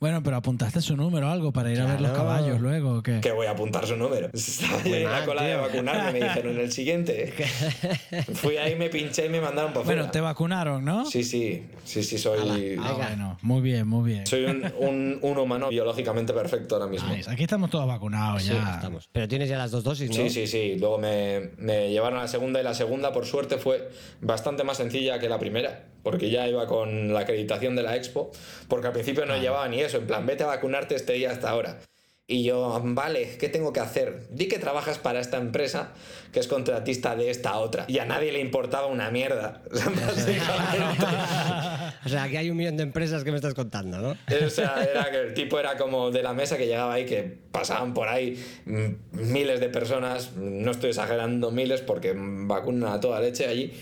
[0.00, 2.98] Bueno, pero apuntaste su número o algo para ir a ver los caballos luego.
[2.98, 3.20] ¿o qué?
[3.20, 4.30] que voy a apuntar su número.
[4.32, 7.32] Estaba yo en la cola de vacunarme, me dijeron en el siguiente.
[8.34, 9.84] Fui ahí, me pinché y me mandaron para.
[9.84, 11.04] Bueno, te vacunaron, ¿no?
[11.04, 12.76] Sí, sí, sí, sí, soy...
[12.80, 14.26] Ah, bueno, muy bien, muy bien.
[14.26, 17.14] Soy un, un- un humano biológicamente perfecto ahora mismo.
[17.14, 17.30] Nice.
[17.30, 18.74] Aquí estamos todos vacunados Sí, ya.
[18.76, 19.08] estamos.
[19.12, 20.16] Pero tienes ya las dos dosis, ¿no?
[20.16, 20.76] Sí, sí, sí.
[20.78, 24.76] Luego me, me llevaron a la segunda y la segunda, por suerte, fue bastante más
[24.78, 28.30] sencilla que la primera, porque ya iba con la acreditación de la expo,
[28.68, 31.50] porque al principio no llevaba ni eso, en plan, vete a vacunarte este día hasta
[31.50, 31.80] ahora.
[32.26, 34.28] Y yo, vale, ¿qué tengo que hacer?
[34.30, 35.92] Di que trabajas para esta empresa
[36.32, 37.84] que es contratista de esta otra.
[37.86, 39.62] Y a nadie le importaba una mierda.
[42.04, 44.10] O sea, aquí hay un millón de empresas que me estás contando, ¿no?
[44.10, 47.22] O sea, era que el tipo era como de la mesa que llegaba ahí, que
[47.50, 53.20] pasaban por ahí mm, miles de personas, no estoy exagerando miles porque vacunan a toda
[53.20, 53.72] leche allí,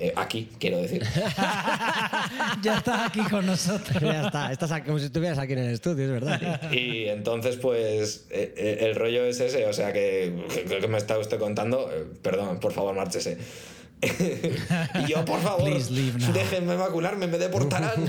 [0.00, 1.02] eh, aquí, quiero decir.
[2.62, 4.00] ya estás aquí con nosotros.
[4.00, 6.72] ya está, estás aquí, como si estuvieras aquí en el estudio, es verdad.
[6.72, 10.98] Y entonces, pues, eh, eh, el rollo es ese, o sea, que, que, que me
[10.98, 13.38] está usted contando, eh, perdón, por favor, márchese.
[15.04, 15.68] y yo, por favor,
[16.32, 17.92] déjenme vacunarme, me deportarán.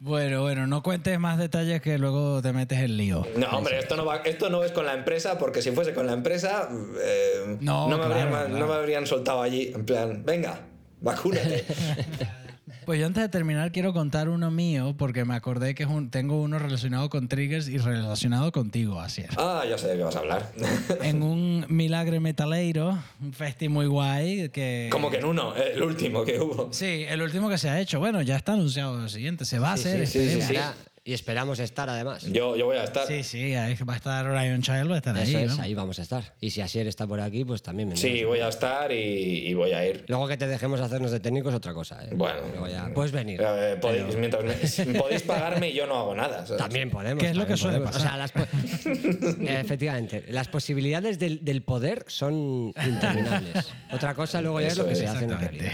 [0.00, 3.26] Bueno, bueno, no cuentes más detalles que luego te metes en lío.
[3.36, 6.06] No, hombre, esto no, va, esto no es con la empresa, porque si fuese con
[6.06, 6.68] la empresa,
[7.02, 8.48] eh, No, me claro, habrían, claro.
[8.48, 10.60] no me habrían soltado allí, en plan, venga,
[11.00, 11.64] vacúnate.
[12.86, 16.10] Pues yo antes de terminar quiero contar uno mío porque me acordé que es un-
[16.10, 19.30] tengo uno relacionado con triggers y relacionado contigo, así es.
[19.38, 20.52] ah, ya sé de qué vas a hablar.
[21.02, 24.88] En un milagre metaleiro, un festi muy guay que...
[24.90, 26.68] Como que en uno, el último que hubo.
[26.72, 27.98] Sí, el último que se ha hecho.
[27.98, 29.44] Bueno, ya está anunciado el siguiente.
[29.44, 30.06] Se va a hacer.
[30.06, 30.74] sí, sí, esperemos.
[30.74, 30.89] sí.
[31.10, 32.22] Y esperamos estar, además.
[32.22, 33.04] Yo, yo voy a estar.
[33.04, 35.44] Sí, sí, ahí va a estar Orion Child, va a estar Eso ahí.
[35.44, 35.62] es, ¿no?
[35.64, 36.22] ahí vamos a estar.
[36.40, 38.00] Y si Asier está por aquí, pues también vendrás.
[38.12, 40.04] Sí, voy a estar y, y voy a ir.
[40.06, 42.04] Luego que te dejemos hacernos de técnicos, otra cosa.
[42.04, 42.10] ¿eh?
[42.14, 43.40] Bueno, ya puedes venir.
[43.42, 46.46] Eh, podéis, Pero mientras me- podéis pagarme y yo no hago nada.
[46.46, 46.62] ¿sabes?
[46.62, 47.20] También podemos.
[47.24, 47.96] Que es lo que suele podemos.
[47.96, 48.46] O sea, las po-
[49.46, 53.68] efectivamente, las posibilidades del, del poder son interminables.
[53.92, 55.70] Otra cosa luego ya es lo que es, se hace en realidad.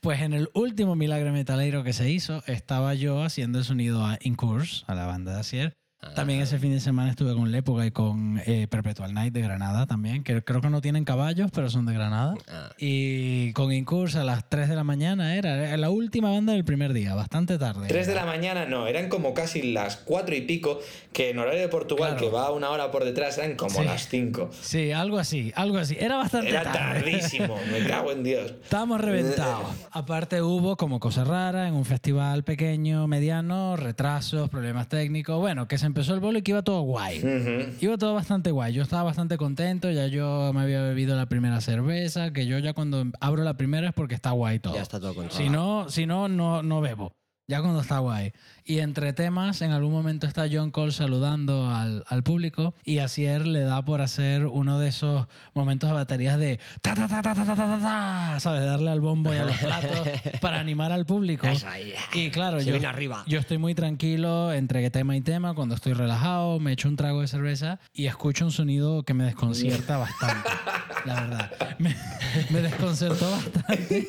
[0.00, 4.18] Pues en el último milagre metaleiro que se hizo, estaba yo haciendo el sonido a
[4.42, 5.81] Incurse, a la banda de Asier.
[6.14, 9.86] También ese fin de semana estuve con Lépoga y con eh, Perpetual Night de Granada
[9.86, 12.34] también, que creo que no tienen caballos, pero son de Granada.
[12.50, 12.70] Ah.
[12.76, 16.64] Y con Incurse a las 3 de la mañana era, era la última banda del
[16.64, 17.86] primer día, bastante tarde.
[17.88, 20.80] 3 de la mañana no, eran como casi las 4 y pico,
[21.12, 22.26] que en horario de Portugal, Claro.
[22.30, 23.84] que va una hora por detrás, eran como Sí.
[23.84, 24.50] las 5.
[24.60, 25.96] Sí, algo así, algo así.
[25.98, 27.00] Era bastante Era tarde.
[27.00, 28.54] tardísimo, me cago en Dios.
[28.64, 29.66] Estábamos reventados.
[29.92, 35.38] Aparte hubo como cosa rara en un festival pequeño, mediano, retrasos, problemas técnicos.
[35.38, 37.22] Bueno, que se empezó el bolo y que iba todo guay.
[37.80, 38.72] Iba todo bastante guay.
[38.72, 39.90] Yo estaba bastante contento.
[39.90, 43.88] Ya yo me había bebido la primera cerveza, que yo ya cuando abro la primera
[43.88, 44.74] es porque está guay todo.
[44.74, 45.38] Ya está todo controlado.
[45.44, 47.14] Si no, si no, no, no bebo.
[47.46, 48.32] Ya cuando está guay.
[48.64, 53.46] Y entre temas, en algún momento está John Cole saludando al, al público y Asier
[53.46, 57.34] le da por hacer uno de esos momentos de baterías de ta ta ta ta
[57.34, 58.64] ta ta ta, ta ¿sabes?
[58.64, 60.08] Darle al bombo y a los platos
[60.40, 61.46] para animar al público.
[61.48, 63.24] Eh, y claro, Se yo, viene arriba.
[63.26, 67.20] yo estoy muy tranquilo entre tema y tema, cuando estoy relajado, me echo un trago
[67.20, 70.48] de cerveza y escucho un sonido que me desconcierta bastante,
[71.04, 71.50] la verdad.
[71.78, 71.96] Me,
[72.50, 74.08] me desconcertó bastante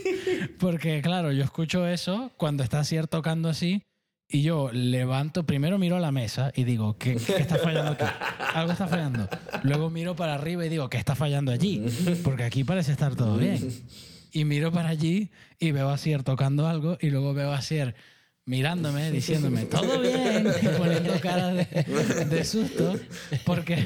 [0.60, 3.84] porque, claro, yo escucho eso cuando está Asier tocando así
[4.34, 8.04] y yo levanto, primero miro a la mesa y digo, ¿qué, qué está fallando aquí?
[8.56, 9.30] Algo está fallando.
[9.62, 11.86] Luego miro para arriba y digo, ¿qué está fallando allí?
[12.24, 13.70] Porque aquí parece estar todo bien.
[14.32, 15.30] Y miro para allí
[15.60, 17.94] y veo a Asier tocando algo y luego veo a Asier
[18.46, 21.66] mirándome, diciéndome, todo bien, y poniendo cara de,
[22.26, 23.00] de susto,
[23.46, 23.86] porque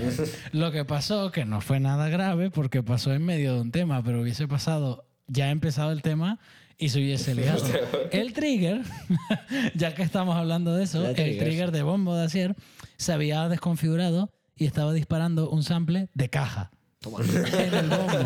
[0.54, 4.02] lo que pasó, que no fue nada grave, porque pasó en medio de un tema,
[4.02, 6.39] pero hubiese pasado, ya ha empezado el tema
[6.78, 7.64] y se hubiese liado.
[8.12, 8.82] El trigger,
[9.76, 11.72] ya que estamos hablando de eso, El trigger.
[11.72, 12.56] de bombo de Asier
[12.98, 16.72] se había desconfigurado y estaba disparando un sample de caja.
[17.06, 18.18] En el bombo.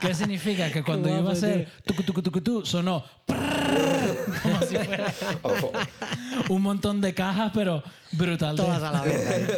[0.00, 0.70] ¿Qué significa?
[0.70, 3.04] Que cuando iba a guapo, hacer tucu, tucu, tucu, tu, sonó
[4.42, 5.12] como si fuera
[6.48, 7.82] un montón de cajas, pero
[8.16, 8.56] brutal.
[8.56, 9.48] Todas a la vez.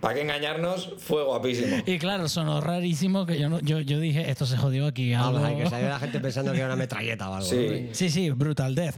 [0.00, 0.94] ¿Para qué engañarnos?
[0.98, 1.76] Fue guapísimo.
[1.86, 5.12] Y claro, sonó rarísimo que yo, no, yo, yo dije, esto se jodió aquí.
[5.12, 5.32] Algo...
[5.40, 7.48] Vamos, hay que salió la gente pensando que era una metralleta o algo.
[7.48, 7.86] Sí.
[7.88, 7.94] ¿no?
[7.94, 8.96] Sí, sí, Brutal Death.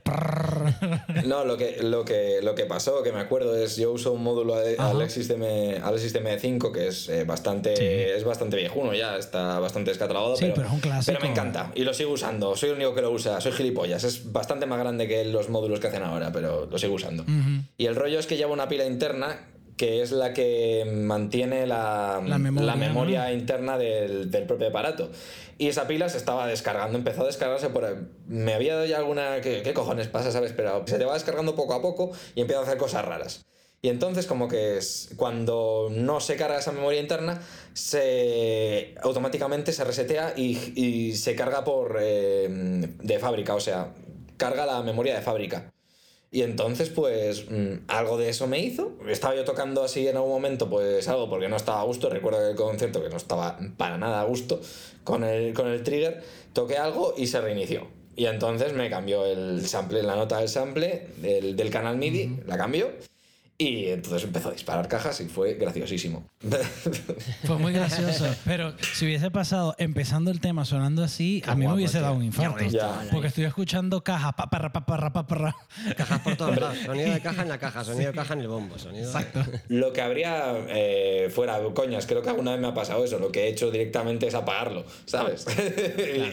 [1.27, 4.23] No, lo que, lo, que, lo que pasó, que me acuerdo, es yo uso un
[4.23, 4.91] módulo Ajá.
[4.91, 7.85] Alexis, DM, Alexis DM5 que es, eh, bastante, Sí.
[7.85, 10.37] es bastante viejuno ya, está bastante descatalogado.
[10.37, 11.17] Sí, pero es un clásico.
[11.19, 12.57] Pero me encanta y lo sigo usando.
[12.57, 14.05] Soy el único que lo usa, soy gilipollas.
[14.05, 17.25] Es bastante más grande que los módulos que hacen ahora, pero lo sigo usando.
[17.77, 22.23] Y el rollo es que lleva una pila interna que es la que mantiene la,
[22.25, 23.33] La memoria, memoria ¿no?
[23.33, 25.11] interna del, del propio aparato.
[25.59, 27.97] Y esa pila se estaba descargando, empezó a descargarse por.
[28.27, 29.41] Me había dado ya alguna...
[29.41, 30.53] ¿Qué, qué cojones pasa, sabes?
[30.53, 33.45] Pero se te va descargando poco a poco y empieza a hacer cosas raras.
[33.81, 39.83] Y entonces como que es, cuando no se carga esa memoria interna, se automáticamente se
[39.83, 43.93] resetea y, y se carga por eh, de fábrica, o sea,
[44.37, 45.73] carga la memoria de fábrica.
[46.35, 48.93] Y entonces, pues, mm, algo de eso me hizo.
[49.07, 52.09] Estaba yo tocando así en algún momento, pues algo porque no estaba a gusto.
[52.09, 54.59] Recuerdo que el concierto que no estaba para nada a gusto
[55.05, 56.23] con el, con el trigger,
[56.55, 57.87] toqué algo y se reinició.
[58.17, 62.57] Y entonces me cambió el sample, la nota del sample del, del canal MIDI, la
[62.57, 62.91] cambió.
[63.63, 66.25] Y entonces empezó a disparar cajas y fue graciosísimo.
[67.45, 68.27] Fue muy gracioso.
[68.45, 72.03] Pero si hubiese pasado empezando el tema sonando así, a mí me hubiese tío.
[72.03, 72.65] dado un infarto.
[72.65, 73.07] Ya.
[73.11, 75.57] Porque estoy escuchando cajas, pa, parra, pa, parra, pa, parra.
[75.97, 76.79] Cajas por todos lados.
[76.87, 78.79] Sonido de caja en la caja, sonido de caja en el bombo.
[78.79, 79.05] Sonido...
[79.07, 79.45] Exacto.
[79.69, 83.19] Lo que habría eh, fuera, coñas, creo que alguna vez me ha pasado eso.
[83.19, 85.47] Lo que he hecho directamente es apagarlo, ¿sabes?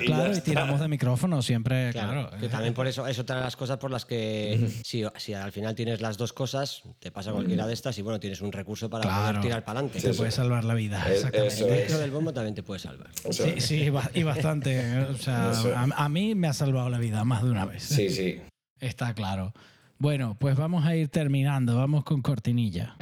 [0.02, 2.38] Y Claro, y tiramos de micrófono siempre, Claro, claro.
[2.40, 5.52] que también por eso es otra de las cosas por las que si, si al
[5.52, 8.90] final tienes las dos cosas, te pasa cualquiera de estas y bueno, tienes un recurso
[8.90, 9.28] para Claro.
[9.28, 10.02] poder tirar para adelante.
[10.02, 11.04] Te puede salvar la vida.
[11.08, 11.54] Es- Exactamente.
[11.54, 12.02] eso Dentro es.
[12.02, 13.10] del bombo también te puede salvar.
[13.26, 14.98] O sea, Sí, sí, y bastante.
[15.04, 17.84] O sea, a, a mí me ha salvado la vida más de una vez.
[17.84, 18.42] sí, sí.
[18.80, 19.54] Está claro.
[19.98, 21.76] Bueno, pues vamos a ir terminando.
[21.78, 22.96] Vamos con cortinilla.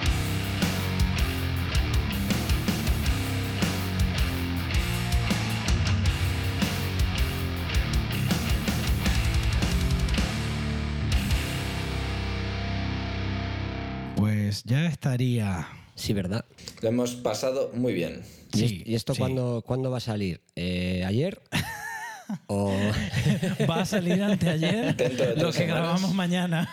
[14.57, 15.67] Pues ya estaría.
[15.95, 16.45] Sí, ¿verdad?
[16.81, 18.23] Lo hemos pasado muy bien.
[18.53, 19.19] ¿Y, Sí, y esto sí.
[19.19, 20.41] cuándo, cuándo va a salir?
[20.55, 21.41] ¿Eh, ¿Ayer?
[22.47, 22.71] ¿O
[23.69, 25.67] Va a salir anteayer de lo que semanas.
[25.67, 26.69] grabamos mañana.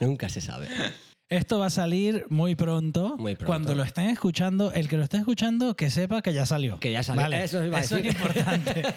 [0.00, 0.68] nunca se sabe?
[1.28, 3.16] Esto va a salir muy pronto.
[3.18, 3.46] Muy pronto.
[3.46, 6.78] Cuando lo estén escuchando, el que lo esté escuchando, que sepa que ya salió.
[6.78, 7.22] Que ya salió.
[7.22, 8.06] Vale, Eso iba a es decir.
[8.06, 8.82] importante.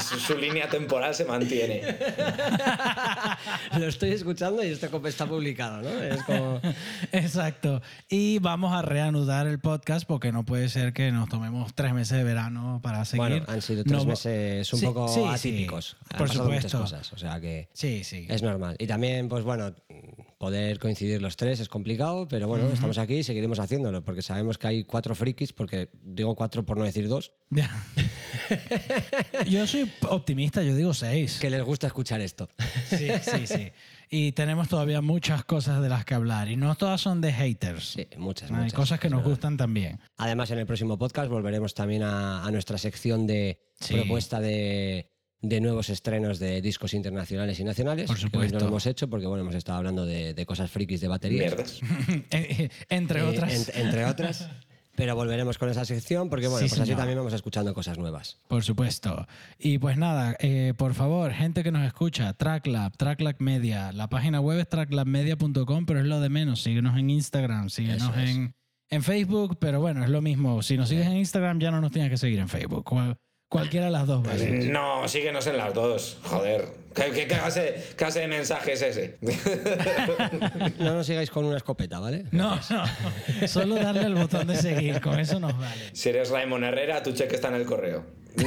[0.00, 1.82] Su, su línea temporal se mantiene.
[3.78, 5.88] Lo estoy escuchando y esto está publicado, ¿no?
[6.02, 6.60] Es como...
[7.12, 7.82] Exacto.
[8.08, 12.16] Y vamos a reanudar el podcast porque no puede ser que nos tomemos tres meses
[12.18, 13.20] de verano para seguir.
[13.28, 15.28] Bueno, han sido tres No- meses un Sí, poco sí, sí.
[15.28, 15.96] atípicos.
[16.10, 16.80] Han Por supuesto.
[16.80, 17.68] cosas, o sea que...
[17.72, 18.26] Sí, sí.
[18.28, 18.76] Es normal.
[18.78, 19.72] Y también, pues bueno,
[20.38, 24.58] poder coincidir los tres es complicado, pero bueno, estamos aquí y seguiremos haciéndolo, porque sabemos
[24.58, 27.32] que hay cuatro frikis, porque digo cuatro por no decir dos,
[29.48, 31.38] yo soy optimista, yo digo seis.
[31.40, 32.48] que les gusta escuchar esto.
[32.88, 33.72] Sí, sí, sí.
[34.08, 36.48] Y tenemos todavía muchas cosas de las que hablar.
[36.48, 37.92] Y no todas son de haters.
[37.92, 38.72] Sí, muchas, Hay muchas.
[38.74, 39.30] cosas que nos verdad.
[39.30, 39.98] gustan también.
[40.16, 43.94] Además, en el próximo podcast volveremos también a, a nuestra sección de Sí.
[43.94, 45.10] propuesta de,
[45.48, 48.06] de nuevos estrenos de discos internacionales y nacionales.
[48.06, 48.54] Por que supuesto.
[48.58, 51.54] no lo hemos hecho porque bueno, hemos estado hablando de, de cosas frikis de baterías.
[51.54, 51.80] Mierdas.
[52.88, 53.52] Entre Eh, otras.
[53.52, 54.48] ent- entre otras.
[54.96, 58.38] Pero volveremos con esa sección porque bueno, Sí, pues así también vamos escuchando cosas nuevas.
[58.48, 59.26] Por supuesto.
[59.58, 63.92] Y pues nada, eh, por favor, gente que nos escucha, Tracklab, Tracklab Media.
[63.92, 66.62] La página web es tracklabmedia.com, pero es lo de menos.
[66.62, 68.54] Síguenos en Instagram, síguenos en,
[68.88, 70.62] en Facebook, pero bueno, es lo mismo.
[70.62, 72.90] Si nos sigues en Instagram, ya no nos tienes que seguir en Facebook.
[73.56, 74.68] Cual- cualquiera de las dos vale.
[74.68, 76.18] No, síguenos en las dos.
[76.24, 76.66] Joder.
[76.94, 79.16] ¿Qué, qué clase, qué clase de mensaje es ese?
[80.78, 82.24] No nos sigáis con una escopeta, ¿vale?
[82.32, 83.46] No, no.
[83.48, 85.90] Solo darle al botón de seguir, con eso nos vale.
[85.92, 88.04] Si eres Raymond Herrera, tu cheque está en el correo.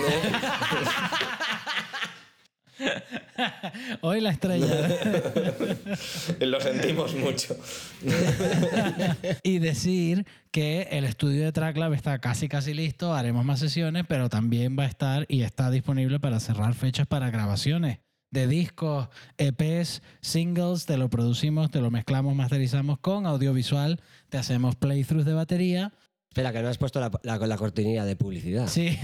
[4.01, 4.67] Hoy la estrella.
[6.39, 7.57] Lo sentimos mucho.
[9.43, 14.30] y decir que el estudio de Tracklab está casi casi listo, haremos más sesiones, pero
[14.30, 17.99] también va a estar y está disponible para cerrar fechas para grabaciones
[18.32, 19.07] de discos,
[19.38, 23.99] EPs, singles, te lo producimos, te lo mezclamos, masterizamos con audiovisual,
[24.30, 25.93] te hacemos playthroughs de batería.
[26.30, 28.67] Espera, que no has puesto la, la, la cortinilla de publicidad.
[28.67, 28.97] Sí.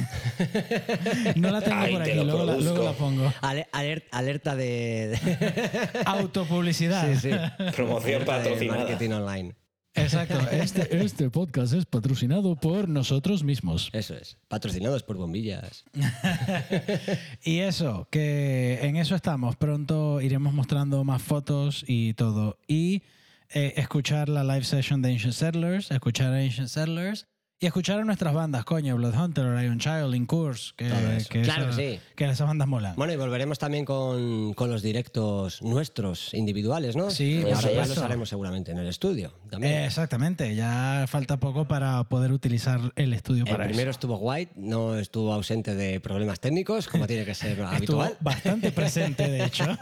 [1.35, 2.73] no la tengo Ay, por te aquí, lo luego la, produzco.
[2.75, 3.33] luego la pongo.
[3.41, 5.07] Ale- aler- alerta de...
[5.09, 7.11] de- Autopublicidad.
[7.13, 7.71] sí, sí.
[7.75, 8.79] Promoción Alerta patrocinada.
[8.83, 9.55] marketing online.
[9.95, 10.37] Exacto.
[10.51, 13.89] Este, este podcast es patrocinado por nosotros mismos.
[13.93, 14.37] Eso es.
[14.47, 15.83] Patrocinados por bombillas.
[17.43, 19.55] Y eso, que en eso estamos.
[19.55, 22.59] Pronto iremos mostrando más fotos y todo.
[22.67, 23.03] Y
[23.49, 27.27] eh, escuchar la live session de Ancient Settlers, escuchar Ancient Settlers
[27.57, 30.89] Y escuchar a nuestras bandas, coño, Bloodhunter, Orion Child, Incurse, que,
[31.29, 32.01] que Claro esa- que sí.
[32.13, 32.95] que esas bandas molan.
[32.97, 37.09] Bueno, y volveremos también con, con los directos nuestros, individuales, ¿no?
[37.11, 39.33] Sí, por ahora ya los haremos seguramente en el estudio.
[39.49, 39.71] También.
[39.71, 43.97] Eh, exactamente, ya falta poco para poder utilizar el estudio el para primero eso.
[43.99, 47.69] estuvo White, no estuvo ausente de problemas técnicos, como tiene que ser Estuvo
[48.01, 48.17] habitual.
[48.19, 49.65] bastante presente, de hecho.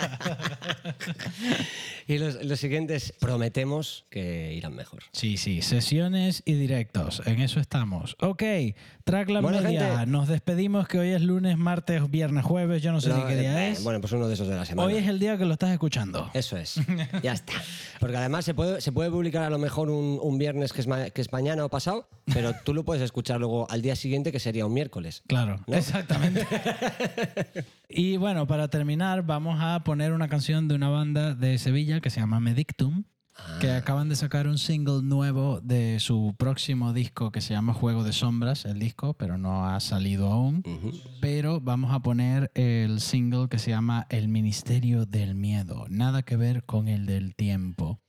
[2.05, 5.03] Y los, los siguientes prometemos que irán mejor.
[5.13, 8.15] Sí, sí, sesiones y directos, en eso estamos.
[8.21, 8.43] Ok,
[9.03, 10.11] track la Bueno, media, gente.
[10.11, 13.35] nos despedimos que hoy es lunes, martes, viernes, jueves, yo no sé No, ni qué
[13.37, 13.83] día eh, es.
[13.83, 14.87] Bueno, pues uno de esos de la semana.
[14.87, 16.29] Hoy es el día que lo estás escuchando.
[16.33, 16.79] Eso es.
[17.23, 17.53] Ya está.
[17.99, 20.87] Porque además se puede, se puede publicar a lo mejor un, un viernes que es,
[20.87, 24.31] ma- que es mañana o pasado, pero tú lo puedes escuchar luego al día siguiente,
[24.31, 25.23] que sería un miércoles.
[25.27, 25.75] Claro, ¿No?
[25.75, 26.45] exactamente.
[27.89, 32.09] y bueno, para terminar, vamos a poner una canción de una banda de Sevilla que
[32.09, 33.03] se llama Medictum,
[33.59, 33.77] que Ah.
[33.77, 38.13] acaban de sacar un single nuevo de su próximo disco que se llama Juego de
[38.13, 40.63] Sombras, el disco, pero no ha salido aún.
[41.19, 46.37] Pero vamos a poner el single que se llama El Ministerio del Miedo, nada que
[46.37, 47.99] ver con el del tiempo.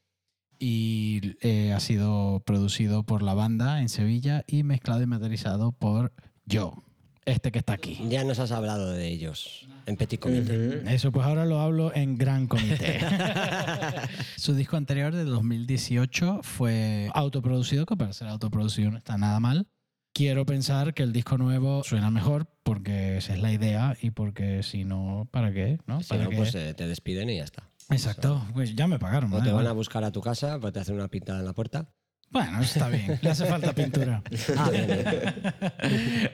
[0.59, 6.13] Y eh, ha sido producido por la banda en Sevilla y mezclado y materializado por
[6.47, 6.84] yo,
[7.27, 7.99] este que está aquí.
[8.09, 10.83] Ya nos has hablado de ellos en Petit Comité.
[10.95, 13.01] Eso, pues ahora lo hablo en gran comité.
[14.37, 19.67] Su disco anterior de 2018 fue autoproducido, que para ser autoproducido no está nada mal.
[20.13, 24.63] Quiero pensar que el disco nuevo suena mejor porque esa es la idea y porque
[24.63, 25.79] si no, ¿para qué?
[25.87, 26.03] ¿No?
[26.03, 26.37] Si ¿Para no, qué?
[26.37, 27.69] pues eh, te despiden y ya está.
[27.91, 29.33] Exacto, pues ya me pagaron.
[29.33, 29.51] O ¿vale?
[29.51, 31.89] te van a buscar a tu casa, pues te hacen una pintada en la puerta.
[32.35, 34.23] Bueno, está bien, le hace falta pintura.
[34.57, 34.71] Ah.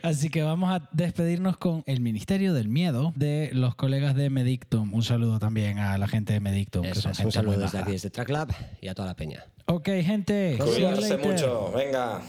[0.02, 4.94] Así que vamos a despedirnos con el Ministerio del Miedo de los colegas de Medictum.
[4.94, 6.82] Un saludo también a la gente de Medictum.
[6.82, 8.48] que Eso son es, un saludo desde aquí, desde Track Lab
[8.80, 9.44] y a toda la peña.
[9.66, 10.58] Ok, gente.
[10.58, 12.22] Cuidarse mucho, venga.